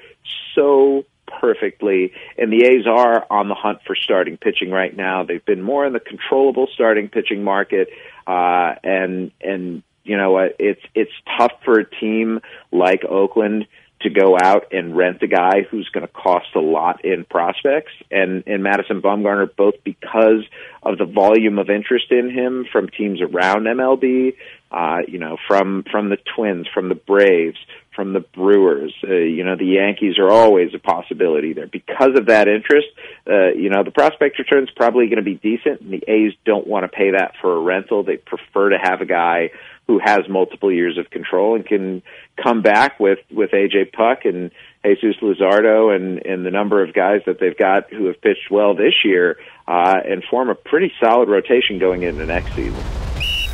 so 0.55 1.03
perfectly. 1.39 2.13
And 2.37 2.51
the 2.51 2.65
A's 2.65 2.87
are 2.87 3.25
on 3.29 3.47
the 3.47 3.55
hunt 3.55 3.79
for 3.85 3.95
starting 3.95 4.37
pitching 4.37 4.71
right 4.71 4.95
now. 4.95 5.23
They've 5.23 5.43
been 5.43 5.61
more 5.61 5.85
in 5.85 5.93
the 5.93 5.99
controllable 5.99 6.67
starting 6.73 7.09
pitching 7.09 7.43
market, 7.43 7.89
uh, 8.27 8.75
and 8.83 9.31
and 9.41 9.83
you 10.03 10.17
know 10.17 10.37
it's 10.37 10.81
it's 10.95 11.11
tough 11.37 11.53
for 11.63 11.79
a 11.79 11.89
team 11.89 12.39
like 12.71 13.03
Oakland 13.03 13.67
to 14.01 14.09
go 14.09 14.37
out 14.41 14.71
and 14.71 14.95
rent 14.95 15.21
a 15.21 15.27
guy 15.27 15.63
who's 15.69 15.89
going 15.89 16.07
to 16.07 16.13
cost 16.13 16.47
a 16.55 16.59
lot 16.59 17.03
in 17.03 17.25
prospects 17.25 17.91
and 18.09 18.43
and 18.47 18.63
Madison 18.63 19.01
Bumgarner 19.01 19.53
both 19.55 19.75
because 19.83 20.43
of 20.83 20.97
the 20.97 21.05
volume 21.05 21.59
of 21.59 21.69
interest 21.69 22.11
in 22.11 22.29
him 22.29 22.65
from 22.71 22.87
teams 22.89 23.21
around 23.21 23.65
MLB 23.65 24.35
uh 24.71 24.99
you 25.07 25.19
know 25.19 25.37
from 25.47 25.83
from 25.91 26.09
the 26.09 26.17
Twins 26.35 26.67
from 26.73 26.89
the 26.89 26.95
Braves 26.95 27.57
from 27.95 28.13
the 28.13 28.19
Brewers. 28.19 28.93
Uh, 29.03 29.13
you 29.13 29.43
know 29.43 29.55
the 29.55 29.65
Yankees 29.65 30.17
are 30.19 30.29
always 30.29 30.73
a 30.73 30.79
possibility 30.79 31.53
there. 31.53 31.67
Because 31.67 32.17
of 32.17 32.27
that 32.27 32.47
interest 32.47 32.87
uh 33.27 33.49
you 33.55 33.69
know 33.69 33.83
the 33.83 33.91
prospect 33.91 34.39
return's 34.39 34.69
probably 34.75 35.07
going 35.07 35.17
to 35.17 35.23
be 35.23 35.35
decent 35.35 35.81
and 35.81 35.91
the 35.91 36.03
A's 36.07 36.33
don't 36.45 36.67
want 36.67 36.83
to 36.83 36.89
pay 36.89 37.11
that 37.11 37.33
for 37.41 37.55
a 37.55 37.59
rental. 37.59 38.03
They 38.03 38.17
prefer 38.17 38.69
to 38.69 38.77
have 38.81 39.01
a 39.01 39.05
guy 39.05 39.51
who 39.89 39.97
has 39.97 40.19
multiple 40.29 40.71
years 40.71 40.99
of 40.99 41.09
control 41.09 41.55
and 41.55 41.65
can 41.65 42.03
come 42.41 42.61
back 42.61 42.99
with 42.99 43.17
with 43.31 43.49
AJ 43.49 43.91
Puk 43.91 44.23
and 44.23 44.51
Jesus 44.85 45.15
Luzardo 45.21 45.95
and 45.95 46.23
and 46.25 46.45
the 46.45 46.51
number 46.51 46.83
of 46.83 46.93
guys 46.93 47.21
that 47.25 47.39
they've 47.39 47.57
got 47.57 47.91
who 47.91 48.05
have 48.05 48.21
pitched 48.21 48.51
well 48.51 48.75
this 48.75 48.93
year 49.03 49.37
uh, 49.67 49.95
and 50.05 50.23
form 50.29 50.49
a 50.49 50.55
pretty 50.55 50.91
solid 51.03 51.27
rotation 51.27 51.79
going 51.79 52.03
into 52.03 52.23
next 52.25 52.53
season. 52.55 53.08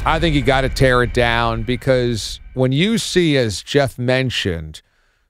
I 0.08 0.20
think 0.20 0.36
you 0.36 0.44
got 0.44 0.62
to 0.62 0.70
tear 0.70 1.02
it 1.02 1.16
down 1.16 1.64
because 1.64 2.40
when 2.54 2.72
you 2.72 3.00
see, 3.00 3.38
as 3.38 3.64
Jeff 3.64 3.98
mentioned, 3.98 4.84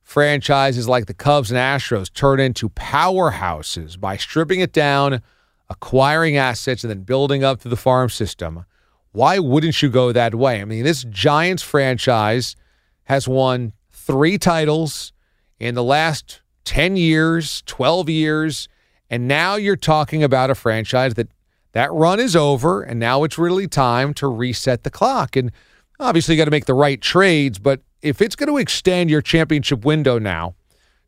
franchises 0.03 0.89
like 0.89 1.05
the 1.05 1.13
Cubs 1.13 1.49
and 1.49 1.57
Astros 1.57 2.13
turn 2.13 2.41
into 2.41 2.67
powerhouses 2.67 3.97
by 3.97 4.17
stripping 4.17 4.59
it 4.59 4.73
down, 4.73 5.21
acquiring 5.69 6.35
assets, 6.35 6.83
and 6.83 6.91
then 6.91 7.03
building 7.03 7.41
up 7.41 7.61
to 7.61 7.69
the 7.69 7.77
farm 7.77 8.09
system. 8.09 8.65
Why 9.13 9.39
wouldn't 9.39 9.81
you 9.81 9.87
go 9.87 10.11
that 10.11 10.35
way? 10.35 10.59
I 10.59 10.65
mean, 10.65 10.83
this 10.83 11.05
Giants 11.05 11.63
franchise 11.63 12.57
has 13.03 13.29
won 13.29 13.71
three 13.93 14.37
titles 14.37 15.13
in 15.57 15.75
the 15.75 15.83
last 15.83 16.41
10 16.65 16.97
years, 16.97 17.63
12 17.65 18.09
years, 18.09 18.67
and 19.09 19.25
now 19.25 19.55
you're 19.55 19.77
talking 19.77 20.21
about 20.21 20.49
a 20.49 20.55
franchise 20.55 21.13
that 21.13 21.29
that 21.75 21.91
run 21.91 22.21
is 22.21 22.37
over 22.37 22.81
and 22.81 23.01
now 23.01 23.25
it's 23.25 23.37
really 23.37 23.67
time 23.67 24.13
to 24.13 24.29
reset 24.29 24.83
the 24.83 24.89
clock. 24.89 25.35
And 25.35 25.51
obviously 25.99 26.33
you 26.33 26.39
got 26.39 26.45
to 26.45 26.51
make 26.51 26.65
the 26.65 26.73
right 26.73 27.01
trades, 27.01 27.59
but 27.59 27.81
if 28.01 28.21
it's 28.21 28.35
going 28.37 28.47
to 28.47 28.57
extend 28.57 29.09
your 29.09 29.21
championship 29.21 29.83
window 29.83 30.17
now 30.17 30.55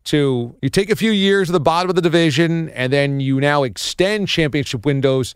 to 0.03 0.57
you 0.61 0.67
take 0.67 0.89
a 0.89 0.95
few 0.97 1.11
years 1.11 1.49
at 1.49 1.53
the 1.53 1.61
bottom 1.61 1.89
of 1.89 1.95
the 1.95 2.01
division 2.01 2.67
and 2.71 2.91
then 2.91 3.21
you 3.21 3.39
now 3.39 3.63
extend 3.63 4.27
championship 4.27 4.85
windows 4.85 5.35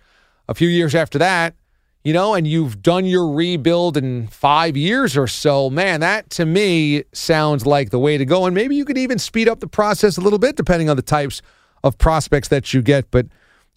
a 0.49 0.53
few 0.53 0.67
years 0.67 0.93
after 0.93 1.17
that, 1.17 1.55
you 2.03 2.11
know, 2.11 2.33
and 2.33 2.45
you've 2.45 2.81
done 2.81 3.05
your 3.05 3.31
rebuild 3.31 3.95
in 3.95 4.27
five 4.27 4.75
years 4.75 5.15
or 5.15 5.27
so, 5.27 5.69
man, 5.69 6.01
that 6.01 6.29
to 6.31 6.45
me 6.45 7.05
sounds 7.13 7.65
like 7.65 7.89
the 7.89 7.99
way 7.99 8.17
to 8.17 8.25
go. 8.25 8.45
And 8.45 8.53
maybe 8.53 8.75
you 8.75 8.83
could 8.83 8.97
even 8.97 9.17
speed 9.17 9.47
up 9.47 9.61
the 9.61 9.67
process 9.67 10.17
a 10.17 10.21
little 10.21 10.39
bit 10.39 10.57
depending 10.57 10.89
on 10.89 10.97
the 10.97 11.01
types 11.01 11.41
of 11.85 11.97
prospects 11.97 12.49
that 12.49 12.73
you 12.73 12.81
get. 12.81 13.09
But 13.11 13.27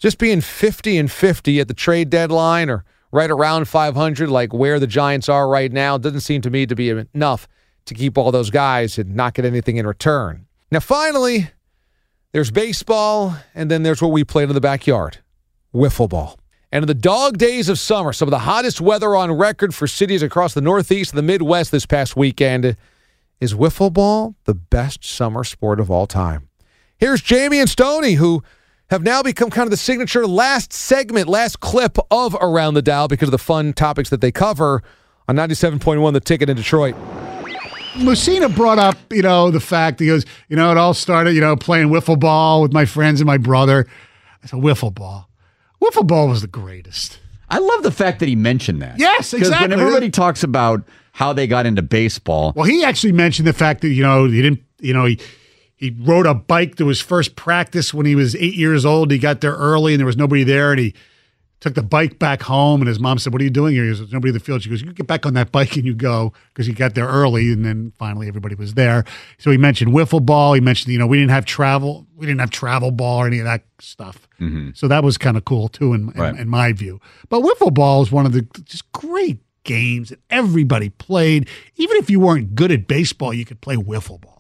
just 0.05 0.19
being 0.19 0.43
50 0.43 0.99
and 0.99 1.11
50 1.11 1.61
at 1.61 1.67
the 1.67 1.73
trade 1.73 2.11
deadline 2.11 2.69
or 2.69 2.85
right 3.11 3.31
around 3.31 3.67
500, 3.67 4.29
like 4.29 4.53
where 4.53 4.79
the 4.79 4.87
Giants 4.87 5.31
are 5.31 5.49
right 5.49 5.73
now, 5.73 5.97
doesn't 5.97 6.21
seem 6.21 6.43
to 6.43 6.51
me 6.51 6.67
to 6.67 6.75
be 6.75 6.91
enough 6.91 7.49
to 7.87 7.95
keep 7.95 8.19
all 8.19 8.31
those 8.31 8.51
guys 8.51 8.99
and 8.99 9.17
not 9.17 9.33
get 9.33 9.47
anything 9.47 9.79
in 9.79 9.87
return. 9.87 10.45
Now, 10.71 10.81
finally, 10.81 11.49
there's 12.33 12.51
baseball, 12.51 13.35
and 13.55 13.71
then 13.71 13.83
there's 13.83 14.03
what 14.03 14.13
we 14.13 14.25
played 14.25 14.51
in 14.51 14.55
the 14.55 14.61
backyard 14.61 15.21
wiffle 15.75 16.11
ball. 16.11 16.39
And 16.71 16.83
in 16.83 16.87
the 16.87 16.93
dog 16.93 17.39
days 17.39 17.71
of 17.71 17.79
summer, 17.79 18.13
some 18.13 18.29
of 18.29 18.31
the 18.31 18.41
hottest 18.41 18.83
weather 18.83 19.17
on 19.17 19.33
record 19.33 19.75
for 19.75 19.87
cities 19.87 20.23
across 20.23 20.53
the 20.53 20.61
Northeast 20.61 21.13
and 21.13 21.19
the 21.19 21.23
Midwest 21.23 21.71
this 21.71 21.87
past 21.87 22.15
weekend 22.15 22.77
is 23.41 23.55
wiffle 23.55 23.91
ball 23.91 24.35
the 24.45 24.53
best 24.53 25.03
summer 25.03 25.45
sport 25.45 25.81
of 25.81 25.91
all 25.91 26.07
time. 26.07 26.51
Here's 26.99 27.23
Jamie 27.23 27.59
and 27.59 27.71
Stony, 27.71 28.15
who 28.15 28.43
have 28.95 29.03
now 29.03 29.25
become 29.25 29.51
kind 29.51 29.67
of 29.67 29.73
the 29.73 29.77
signature 29.77 30.25
last 30.25 30.73
segment, 30.73 31.29
last 31.29 31.59
clip 31.59 31.99
of 32.13 32.37
Around 32.41 32.75
the 32.75 32.83
Dial 32.83 33.09
because 33.09 33.27
of 33.27 33.33
the 33.33 33.39
fun 33.39 33.73
topics 33.73 34.09
that 34.11 34.21
they 34.21 34.31
cover 34.31 34.85
on 35.29 35.35
97.1 35.35 36.13
The 36.13 36.21
Ticket 36.21 36.49
in 36.49 36.57
Detroit. 36.57 36.95
Lucina 37.97 38.49
brought 38.49 38.79
up, 38.79 38.97
you 39.13 39.23
know, 39.23 39.51
the 39.51 39.59
fact 39.59 39.99
he 39.99 40.07
goes, 40.07 40.25
you 40.49 40.55
know, 40.55 40.71
it 40.71 40.77
all 40.77 40.95
started, 40.95 41.33
you 41.35 41.41
know, 41.41 41.57
playing 41.57 41.89
wiffle 41.89 42.19
ball 42.19 42.63
with 42.63 42.73
my 42.73 42.85
friends 42.85 43.21
and 43.21 43.27
my 43.27 43.37
brother. 43.37 43.87
I 44.45 44.47
said, 44.47 44.61
wiffle 44.61 44.95
ball. 44.95 45.29
Wiffle 45.83 46.07
ball 46.07 46.29
was 46.29 46.43
the 46.43 46.47
greatest. 46.49 47.19
I 47.51 47.59
love 47.59 47.83
the 47.83 47.91
fact 47.91 48.21
that 48.21 48.29
he 48.29 48.37
mentioned 48.37 48.81
that. 48.83 49.01
Yes, 49.01 49.33
Because 49.33 49.49
exactly. 49.49 49.71
when 49.71 49.81
everybody 49.81 50.11
talks 50.11 50.45
about 50.45 50.83
how 51.13 51.33
they 51.33 51.49
got 51.49 51.67
into 51.67 51.83
baseball, 51.83 52.53
Well, 52.55 52.65
he 52.67 52.85
actually 52.85 53.13
mentioned 53.13 53.49
the 53.49 53.53
fact 53.53 53.81
that 53.81 53.89
you 53.89 54.05
know 54.05 54.27
he 54.27 54.41
didn't, 54.41 54.61
you 54.81 54.95
know, 54.95 55.05
he 55.05 55.19
he 55.77 55.95
rode 56.01 56.27
a 56.27 56.35
bike 56.35 56.77
to 56.77 56.89
his 56.89 57.01
first 57.01 57.37
practice 57.37 57.93
when 57.93 58.07
he 58.07 58.15
was 58.15 58.35
eight 58.37 58.55
years 58.55 58.85
old. 58.85 59.11
He 59.11 59.19
got 59.19 59.41
there 59.41 59.55
early 59.55 59.93
and 59.95 59.99
there 60.01 60.07
was 60.07 60.17
nobody 60.17 60.45
there, 60.45 60.71
and 60.73 60.81
he 60.81 60.95
took 61.61 61.75
the 61.75 61.83
bike 61.83 62.19
back 62.19 62.43
home. 62.43 62.81
And 62.81 62.89
his 62.89 63.01
mom 63.01 63.19
said, 63.19 63.33
"What 63.33 63.41
are 63.41 63.45
you 63.45 63.51
doing 63.51 63.73
here?" 63.75 63.85
He 63.85 63.91
goes, 63.91 63.99
"There's 63.99 64.13
nobody 64.13 64.29
in 64.31 64.35
the 64.35 64.41
field." 64.41 64.63
She 64.63 64.71
goes, 64.71 64.83
"You 64.83 64.93
get 64.93 65.07
back 65.07 65.25
on 65.27 65.35
that 65.35 65.51
bike 65.51 65.77
and 65.77 65.85
you 65.85 65.95
go," 65.95 66.33
because 66.53 66.67
he 66.67 66.73
got 66.75 66.95
there 66.95 67.07
early, 67.07 67.51
and 67.53 67.65
then 67.65 67.93
finally 67.99 68.29
everybody 68.29 68.55
was 68.55 68.75
there. 68.75 69.05
So 69.39 69.51
he 69.51 69.57
mentioned 69.57 69.93
wiffle 69.93 70.25
ball. 70.25 70.53
He 70.55 70.61
mentioned, 70.61 70.93
you 70.93 70.99
know, 70.99 71.07
we 71.07 71.17
didn't 71.19 71.31
have 71.33 71.45
travel, 71.47 72.07
we 72.17 72.27
didn't 72.27 72.41
have 72.41 72.51
travel 72.51 72.91
ball 72.91 73.23
or 73.23 73.27
any 73.27 73.39
of 73.39 73.45
that 73.45 73.65
stuff. 73.81 74.29
Mm-hmm. 74.41 74.71
So 74.75 74.89
that 74.89 75.03
was 75.03 75.17
kind 75.19 75.37
of 75.37 75.45
cool 75.45 75.69
too, 75.69 75.93
in, 75.95 76.13
in, 76.15 76.21
Right. 76.21 76.37
in 76.37 76.49
my 76.49 76.73
view. 76.73 77.01
But 77.29 77.43
wiffle 77.43 77.73
ball 77.73 78.03
is 78.03 78.13
one 78.13 78.27
of 78.27 78.33
the 78.33 78.43
just 78.65 78.91
great 78.93 79.41
games 79.65 80.11
that 80.11 80.19
everybody 80.29 80.91
played. 80.91 81.49
Even 81.77 81.97
if 81.97 82.11
you 82.11 82.21
weren't 82.21 82.55
good 82.55 82.71
at 82.71 82.87
baseball, 82.87 83.33
you 83.33 83.45
could 83.47 83.61
play 83.63 83.77
wiffle 83.77 84.21
ball. 84.21 84.34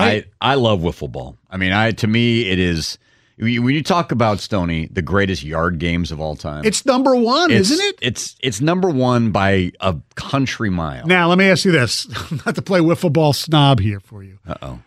I 0.00 0.24
I 0.40 0.54
love 0.54 0.80
wiffle 0.80 1.10
ball. 1.10 1.36
I 1.50 1.56
mean, 1.56 1.72
I 1.72 1.90
to 1.92 2.06
me 2.06 2.48
it 2.50 2.58
is 2.58 2.98
when 3.36 3.50
you 3.52 3.62
when 3.62 3.74
you 3.74 3.82
talk 3.82 4.12
about 4.12 4.40
Stony, 4.40 4.88
the 4.90 5.02
greatest 5.02 5.42
yard 5.44 5.78
games 5.78 6.10
of 6.10 6.20
all 6.20 6.36
time. 6.36 6.64
It's 6.64 6.86
number 6.86 7.14
one, 7.14 7.50
It's- 7.50 7.70
isn't 7.70 7.84
it? 7.84 7.98
It's 8.00 8.34
it's 8.40 8.60
number 8.60 8.88
one 8.88 9.30
by 9.30 9.72
a 9.80 9.96
country 10.14 10.70
mile. 10.70 11.06
Now, 11.06 11.28
let 11.28 11.36
me 11.36 11.44
ask 11.46 11.64
you 11.64 11.72
this: 11.72 12.06
not 12.46 12.54
to 12.54 12.62
play 12.62 12.80
wiffle 12.80 13.12
ball 13.12 13.32
snob 13.34 13.80
here 13.80 14.00
for 14.00 14.22
you. 14.22 14.38
Uh 14.46 14.54
oh. 14.62 14.78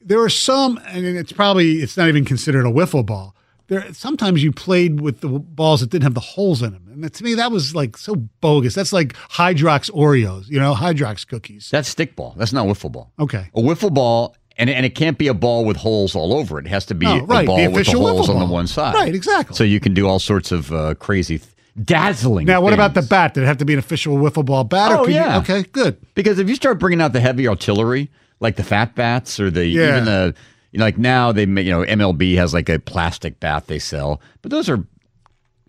There 0.00 0.20
are 0.20 0.28
some, 0.28 0.80
and 0.88 1.04
it's 1.04 1.32
probably 1.32 1.74
it's 1.82 1.96
not 1.96 2.08
even 2.08 2.24
considered 2.24 2.66
a 2.66 2.70
wiffle 2.70 3.06
ball. 3.06 3.35
There, 3.68 3.92
sometimes 3.92 4.42
you 4.44 4.52
played 4.52 5.00
with 5.00 5.20
the 5.20 5.28
balls 5.28 5.80
that 5.80 5.90
didn't 5.90 6.04
have 6.04 6.14
the 6.14 6.20
holes 6.20 6.62
in 6.62 6.72
them, 6.72 6.86
and 7.02 7.12
to 7.12 7.24
me 7.24 7.34
that 7.34 7.50
was 7.50 7.74
like 7.74 7.96
so 7.96 8.14
bogus. 8.40 8.74
That's 8.74 8.92
like 8.92 9.14
Hydrox 9.30 9.90
Oreos, 9.90 10.48
you 10.48 10.60
know, 10.60 10.72
Hydrox 10.74 11.26
cookies. 11.26 11.68
That's 11.70 11.92
stickball. 11.92 12.36
That's 12.36 12.52
not 12.52 12.66
wiffle 12.66 12.92
ball. 12.92 13.10
Okay. 13.18 13.50
A 13.54 13.60
wiffle 13.60 13.92
ball, 13.92 14.36
and 14.56 14.70
and 14.70 14.86
it 14.86 14.94
can't 14.94 15.18
be 15.18 15.26
a 15.26 15.34
ball 15.34 15.64
with 15.64 15.76
holes 15.76 16.14
all 16.14 16.32
over 16.32 16.58
it. 16.60 16.66
It 16.66 16.68
has 16.68 16.86
to 16.86 16.94
be 16.94 17.06
a 17.06 17.22
right, 17.24 17.40
the 17.42 17.46
ball 17.46 17.70
with 17.72 17.86
the 17.86 17.92
holes 17.98 18.28
on 18.28 18.38
the 18.38 18.46
one 18.46 18.68
side. 18.68 18.94
Right, 18.94 19.14
exactly. 19.14 19.56
So 19.56 19.64
you 19.64 19.80
can 19.80 19.94
do 19.94 20.06
all 20.06 20.20
sorts 20.20 20.52
of 20.52 20.72
uh, 20.72 20.94
crazy, 20.94 21.38
th- 21.38 21.50
dazzling. 21.82 22.46
Now, 22.46 22.60
what 22.60 22.72
about 22.72 22.94
the 22.94 23.02
bat? 23.02 23.34
Did 23.34 23.42
it 23.42 23.46
have 23.46 23.58
to 23.58 23.64
be 23.64 23.72
an 23.72 23.78
official 23.80 24.16
wiffle 24.16 24.44
ball 24.44 24.62
bat? 24.64 24.92
Oh 24.92 25.04
could 25.04 25.08
you- 25.14 25.20
yeah. 25.20 25.38
okay, 25.38 25.62
good. 25.64 25.96
Because 26.14 26.38
if 26.38 26.48
you 26.48 26.54
start 26.54 26.78
bringing 26.78 27.00
out 27.00 27.12
the 27.12 27.20
heavy 27.20 27.48
artillery, 27.48 28.10
like 28.40 28.56
the 28.56 28.64
fat 28.64 28.94
bats 28.94 29.40
or 29.40 29.50
the 29.50 29.66
Yeah. 29.66 29.88
even 29.88 30.04
the 30.04 30.34
you 30.76 30.80
know, 30.80 30.84
like 30.84 30.98
now 30.98 31.32
they 31.32 31.44
you 31.44 31.70
know 31.70 31.84
MLB 31.84 32.36
has 32.36 32.52
like 32.52 32.68
a 32.68 32.78
plastic 32.78 33.40
bat 33.40 33.66
they 33.66 33.78
sell, 33.78 34.20
but 34.42 34.50
those 34.50 34.68
are 34.68 34.84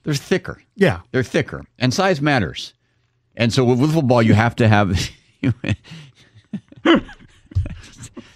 they're 0.04 0.14
thicker. 0.14 0.62
Yeah. 0.76 1.00
They're 1.12 1.24
thicker, 1.24 1.64
and 1.80 1.94
size 1.94 2.22
matters. 2.22 2.74
And 3.38 3.54
so 3.54 3.64
with 3.64 3.80
wiffle 3.80 4.06
ball, 4.06 4.22
you 4.22 4.34
have 4.34 4.54
to 4.58 4.68
have. 4.68 5.00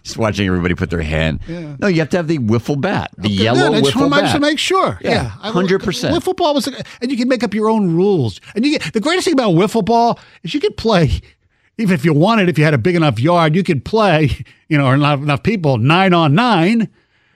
Just 0.03 0.17
watching 0.17 0.47
everybody 0.47 0.75
put 0.75 0.89
their 0.89 1.01
hand. 1.01 1.41
Yeah. 1.45 1.75
No, 1.77 1.87
you 1.87 1.99
have 1.99 2.09
to 2.11 2.17
have 2.17 2.29
the 2.29 2.39
wiffle 2.39 2.79
bat, 2.79 3.11
the 3.17 3.27
Okay, 3.27 3.43
yellow 3.43 3.77
just 3.81 3.93
wiffle 3.93 4.09
want 4.09 4.31
to 4.31 4.39
make 4.39 4.57
sure. 4.57 4.97
Yeah, 5.01 5.11
Yeah, 5.43 5.51
100%. 5.51 5.77
Wiffle 6.11 6.35
ball 6.37 6.53
was, 6.53 6.67
and 6.67 7.11
you 7.11 7.17
can 7.17 7.27
make 7.27 7.43
up 7.43 7.53
your 7.53 7.69
own 7.69 7.93
rules. 7.93 8.39
And 8.55 8.65
you 8.65 8.79
get 8.79 8.93
the 8.93 9.01
greatest 9.01 9.25
thing 9.25 9.33
about 9.33 9.55
wiffle 9.55 9.83
ball 9.83 10.17
is 10.43 10.53
you 10.53 10.61
can 10.61 10.73
play, 10.73 11.19
even 11.77 11.93
if 11.93 12.05
you 12.05 12.13
wanted, 12.13 12.49
if 12.49 12.57
you 12.57 12.63
had 12.63 12.73
a 12.73 12.77
big 12.77 12.95
enough 12.95 13.19
yard, 13.19 13.55
you 13.55 13.63
could 13.63 13.83
play, 13.85 14.45
you 14.67 14.77
know, 14.77 14.85
or 14.85 14.97
not 14.97 15.19
enough 15.19 15.43
people, 15.43 15.77
nine 15.77 16.13
on 16.13 16.35
nine. 16.35 16.89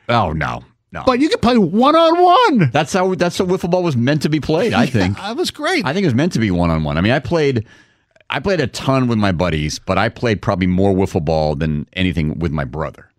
Oh 0.09 0.33
no, 0.33 0.63
no. 0.91 1.03
But 1.05 1.19
you 1.19 1.29
could 1.29 1.41
play 1.41 1.57
one 1.57 1.95
on 1.95 2.21
one. 2.21 2.69
That's 2.71 2.93
how 2.93 3.15
that's 3.15 3.37
how 3.37 3.45
wiffle 3.45 3.71
ball 3.71 3.83
was 3.83 3.97
meant 3.97 4.21
to 4.23 4.29
be 4.29 4.39
played. 4.39 4.73
I 4.73 4.85
think 4.87 5.17
that 5.17 5.35
was 5.35 5.51
great. 5.51 5.85
I 5.85 5.93
think 5.93 6.03
it 6.03 6.07
was 6.07 6.15
meant 6.15 6.33
to 6.33 6.39
be 6.39 6.51
one 6.51 6.69
on 6.69 6.83
one. 6.83 6.97
I 6.97 7.01
mean, 7.01 7.11
I 7.11 7.19
played, 7.19 7.65
I 8.29 8.39
played 8.39 8.59
a 8.59 8.67
ton 8.67 9.07
with 9.07 9.17
my 9.17 9.31
buddies, 9.31 9.79
but 9.79 9.97
I 9.97 10.09
played 10.09 10.41
probably 10.41 10.67
more 10.67 10.93
wiffle 10.93 11.23
ball 11.23 11.55
than 11.55 11.87
anything 11.93 12.39
with 12.39 12.51
my 12.51 12.65
brother. 12.65 13.09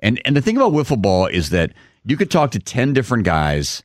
And 0.00 0.20
and 0.24 0.36
the 0.36 0.42
thing 0.42 0.56
about 0.56 0.72
wiffle 0.72 1.00
ball 1.00 1.26
is 1.26 1.50
that 1.50 1.72
you 2.04 2.16
could 2.16 2.30
talk 2.30 2.50
to 2.52 2.58
ten 2.58 2.92
different 2.92 3.24
guys, 3.24 3.84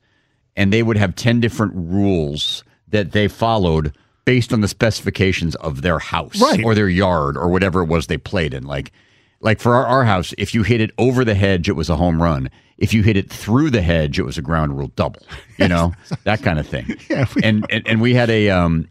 and 0.56 0.74
they 0.74 0.82
would 0.82 0.98
have 0.98 1.16
ten 1.16 1.40
different 1.40 1.74
rules 1.76 2.64
that 2.90 3.12
they 3.12 3.28
followed 3.28 3.96
based 4.28 4.52
on 4.52 4.60
the 4.60 4.68
specifications 4.68 5.56
of 5.56 5.82
their 5.84 6.00
house 6.00 6.42
Right. 6.42 6.62
or 6.66 6.76
their 6.76 6.90
yard 6.90 7.38
or 7.38 7.48
whatever 7.48 7.82
it 7.82 7.86
was 7.86 8.08
they 8.08 8.18
played 8.18 8.54
in. 8.54 8.64
Like 8.66 8.92
like 9.40 9.62
for 9.62 9.74
our, 9.74 9.86
our 9.86 10.04
house, 10.04 10.34
if 10.38 10.54
you 10.54 10.64
hit 10.64 10.82
it 10.82 10.92
over 10.98 11.24
the 11.24 11.34
hedge, 11.34 11.70
it 11.70 11.78
was 11.78 11.90
a 11.90 11.96
home 11.96 12.22
run. 12.22 12.50
If 12.78 12.94
you 12.94 13.04
hit 13.04 13.16
it 13.16 13.32
through 13.32 13.70
the 13.70 13.82
hedge, 13.82 14.20
it 14.20 14.24
was 14.24 14.38
a 14.38 14.42
ground 14.42 14.78
rule 14.78 14.92
double. 14.98 15.22
You 15.58 15.68
know 15.74 15.94
that 16.26 16.42
kind 16.44 16.60
of 16.60 16.68
thing. 16.68 16.98
Yeah, 17.10 17.26
and, 17.42 17.66
and 17.70 17.88
and 17.88 18.02
we 18.02 18.14
had 18.16 18.30
a 18.30 18.50
um, 18.50 18.90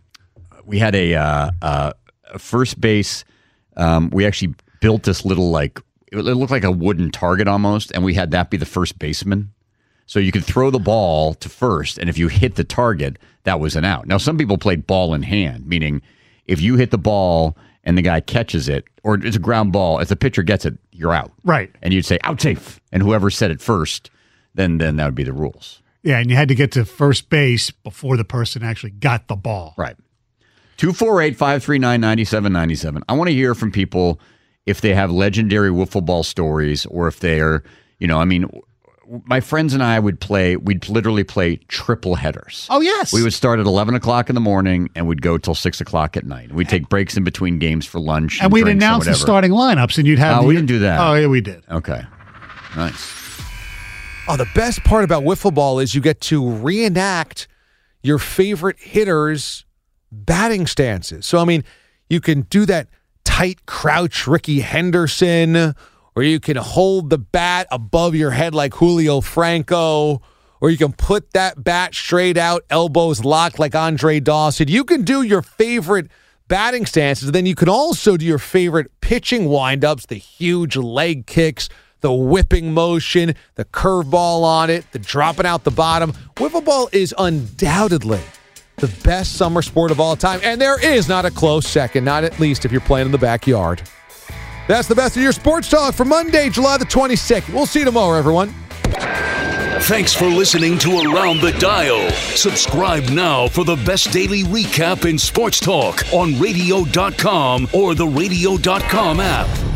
we 0.64 0.79
had 0.79 0.94
a, 0.94 1.14
uh, 1.14 1.51
uh, 1.61 1.92
first 2.38 2.81
base. 2.81 3.25
Um, 3.77 4.09
we 4.09 4.25
actually 4.25 4.55
built 4.81 5.03
this 5.03 5.25
little 5.27 5.51
like 5.51 5.81
it 6.12 6.16
looked 6.16 6.51
like 6.51 6.64
a 6.64 6.70
wooden 6.72 7.11
target 7.11 7.46
almost, 7.46 7.92
and 7.92 8.03
we 8.03 8.14
had 8.14 8.31
that 8.31 8.49
be 8.49 8.57
the 8.57 8.64
first 8.64 8.99
baseman. 8.99 9.53
So 10.07 10.19
you 10.19 10.33
could 10.33 10.45
throw 10.45 10.71
the 10.71 10.79
ball 10.79 11.35
to 11.35 11.49
first, 11.49 11.99
and 11.99 12.09
if 12.09 12.16
you 12.16 12.29
hit 12.29 12.55
the 12.55 12.64
target, 12.64 13.19
that 13.42 13.61
was 13.61 13.75
an 13.77 13.85
out. 13.85 14.07
Now 14.07 14.19
some 14.19 14.38
people 14.38 14.57
played 14.57 14.87
ball 14.87 15.14
in 15.14 15.23
hand, 15.23 15.66
meaning 15.66 16.01
if 16.47 16.61
you 16.61 16.77
hit 16.77 16.90
the 16.90 16.99
ball 16.99 17.57
and 17.83 17.99
the 17.99 18.03
guy 18.03 18.21
catches 18.21 18.69
it, 18.69 18.85
or 19.03 19.14
it's 19.14 19.37
a 19.37 19.40
ground 19.40 19.73
ball, 19.73 19.99
if 19.99 20.09
the 20.09 20.16
pitcher 20.16 20.42
gets 20.42 20.64
it, 20.64 20.79
you're 20.92 21.12
out. 21.12 21.33
Right. 21.45 21.71
And 21.83 21.92
you'd 21.92 22.05
say 22.05 22.19
out 22.25 22.40
safe, 22.40 22.81
and 22.92 23.03
whoever 23.03 23.31
said 23.31 23.51
it 23.51 23.61
first, 23.61 24.11
then 24.55 24.79
then 24.79 24.97
that 24.97 25.07
would 25.07 25.14
be 25.14 25.25
the 25.25 25.33
rules. 25.33 25.83
Yeah, 26.03 26.19
and 26.19 26.31
you 26.31 26.37
had 26.37 26.49
to 26.49 26.55
get 26.55 26.71
to 26.73 26.85
first 26.85 27.31
base 27.31 27.73
before 27.73 28.16
the 28.16 28.25
person 28.25 28.62
actually 28.62 28.90
got 28.90 29.27
the 29.27 29.35
ball. 29.35 29.75
Right. 29.77 29.97
248 30.77 31.37
539 31.37 32.01
9797. 32.01 33.03
I 33.09 33.12
want 33.14 33.29
to 33.29 33.35
hear 33.35 33.55
from 33.55 33.73
people 33.73 34.21
if 34.66 34.81
they 34.81 34.95
have 34.95 35.11
legendary 35.11 35.71
wiffle 35.71 36.05
ball 36.05 36.23
stories 36.23 36.87
or 36.87 37.09
if 37.09 37.19
they're, 37.21 37.64
you 37.99 38.07
know, 38.07 38.19
I 38.21 38.25
mean, 38.25 38.49
my 39.25 39.40
friends 39.40 39.73
and 39.75 39.83
I 39.83 39.99
would 39.99 40.21
play, 40.21 40.57
we'd 40.57 40.88
literally 40.88 41.25
play 41.25 41.57
triple 41.69 42.14
headers. 42.16 42.66
Oh, 42.71 42.81
yes. 42.81 43.12
We 43.12 43.23
would 43.23 43.33
start 43.33 43.61
at 43.61 43.66
11 43.66 43.95
o'clock 43.95 44.29
in 44.29 44.35
the 44.35 44.40
morning 44.40 44.90
and 44.95 45.07
we'd 45.07 45.23
go 45.23 45.38
till 45.38 45.55
6 45.55 45.81
o'clock 45.81 46.16
at 46.16 46.25
night. 46.25 46.53
We'd 46.53 46.69
take 46.69 46.88
breaks 46.88 47.16
in 47.16 47.25
between 47.25 47.59
games 47.59 47.87
for 47.87 48.01
lunch. 48.01 48.38
And, 48.38 48.45
And 48.45 48.53
we'd 48.53 48.62
drinks 48.62 48.83
announce 48.85 49.05
the 49.07 49.14
starting 49.14 49.53
lineups, 49.53 49.99
and 49.99 50.07
you'd 50.07 50.19
have. 50.19 50.38
Oh, 50.38 50.42
the, 50.42 50.49
we 50.49 50.55
didn't 50.55 50.69
do 50.69 50.79
that. 50.81 51.01
Oh, 51.01 51.14
yeah, 51.14 51.27
we 51.27 51.40
did. 51.40 51.62
Okay. 51.71 52.03
Nice. 52.75 53.12
Oh, 54.29 54.37
the 54.37 54.49
best 54.55 54.83
part 54.83 55.05
about 55.05 55.23
wiffle 55.23 55.55
ball 55.55 55.79
is 55.79 55.95
you 55.95 56.01
get 56.01 56.21
to 56.23 56.49
reenact 56.49 57.47
your 58.03 58.19
favorite 58.19 58.79
hitters' 58.81 59.64
batting 60.11 60.66
stances. 60.66 61.27
So, 61.27 61.38
I 61.38 61.45
mean, 61.45 61.64
you 62.11 62.21
can 62.21 62.42
do 62.42 62.66
that 62.66 62.88
tight 63.25 63.66
crouch 63.66 64.27
Rickey 64.27 64.61
Henderson, 64.61 65.75
where 66.17 66.25
you 66.25 66.41
can 66.41 66.57
hold 66.57 67.11
the 67.11 67.19
bat 67.19 67.67
above 67.71 68.15
your 68.15 68.31
head 68.31 68.55
like 68.55 68.73
Julio 68.73 69.21
Franco, 69.21 70.23
or 70.63 70.71
you 70.71 70.79
can 70.79 70.95
put 70.95 71.35
that 71.35 71.63
bat 71.63 71.95
straight 71.95 72.39
out, 72.39 72.65
elbows 72.71 73.23
locked 73.23 73.59
like 73.59 73.75
Andre 73.75 74.19
Dawson. 74.19 74.69
You 74.69 74.83
can 74.83 75.03
do 75.03 75.21
your 75.21 75.43
favorite 75.43 76.09
batting 76.49 76.87
stances. 76.87 77.33
Then 77.33 77.45
you 77.45 77.55
can 77.55 77.69
also 77.69 78.17
do 78.17 78.25
your 78.25 78.39
favorite 78.39 78.91
pitching 79.03 79.49
windups, 79.49 80.07
the 80.07 80.15
huge 80.15 80.75
leg 80.75 81.27
kicks, 81.27 81.69
the 82.01 82.15
whipping 82.15 82.73
motion, 82.73 83.35
the 83.57 83.67
curveball 83.67 84.43
on 84.43 84.71
it, 84.71 84.91
the 84.93 84.99
dropping 84.99 85.45
out 85.45 85.65
the 85.65 85.71
bottom. 85.71 86.15
Wiffle 86.37 86.65
ball 86.65 86.89
is 86.93 87.15
undoubtedly 87.19 88.23
the 88.77 88.89
best 89.05 89.35
summer 89.35 89.61
sport 89.61 89.91
of 89.91 90.01
all 90.01 90.17
time, 90.17 90.41
and 90.43 90.59
there 90.59 90.83
is 90.83 91.11
not 91.11 91.27
a 91.27 91.31
close 91.31 91.67
second, 91.67 92.07
not 92.07 92.25
at 92.25 92.41
least 92.41 92.65
if 92.65 92.73
you're 92.73 92.81
playing 92.81 93.05
in 93.05 93.13
the 93.13 93.19
backyard. 93.19 93.83
That's 94.69 94.89
the 94.89 94.95
best 94.95 95.17
of 95.17 95.23
your 95.23 95.33
sports 95.33 95.69
talk 95.69 95.95
for 95.95 96.05
Monday, 96.05 96.51
July 96.51 96.77
the 96.77 96.85
22nd. 96.85 97.55
We'll 97.55 97.67
see 97.67 97.81
you 97.81 97.85
tomorrow, 97.85 98.19
everyone. 98.19 98.53
Thanks 99.87 100.13
for 100.13 100.27
listening 100.27 100.79
to 100.81 100.99
Around 100.99 101.41
the 101.41 101.53
Dial. 101.53 102.11
Subscribe 102.11 103.05
now 103.11 103.47
for 103.47 103.65
the 103.65 103.77
best 103.77 104.11
daily 104.11 104.43
recap 104.43 105.09
in 105.09 105.17
sports 105.17 105.61
talk 105.61 106.03
on 106.13 106.39
radio.com 106.41 107.69
or 107.73 107.95
the 107.95 108.07
radio.com 108.07 109.21
app. 109.21 109.76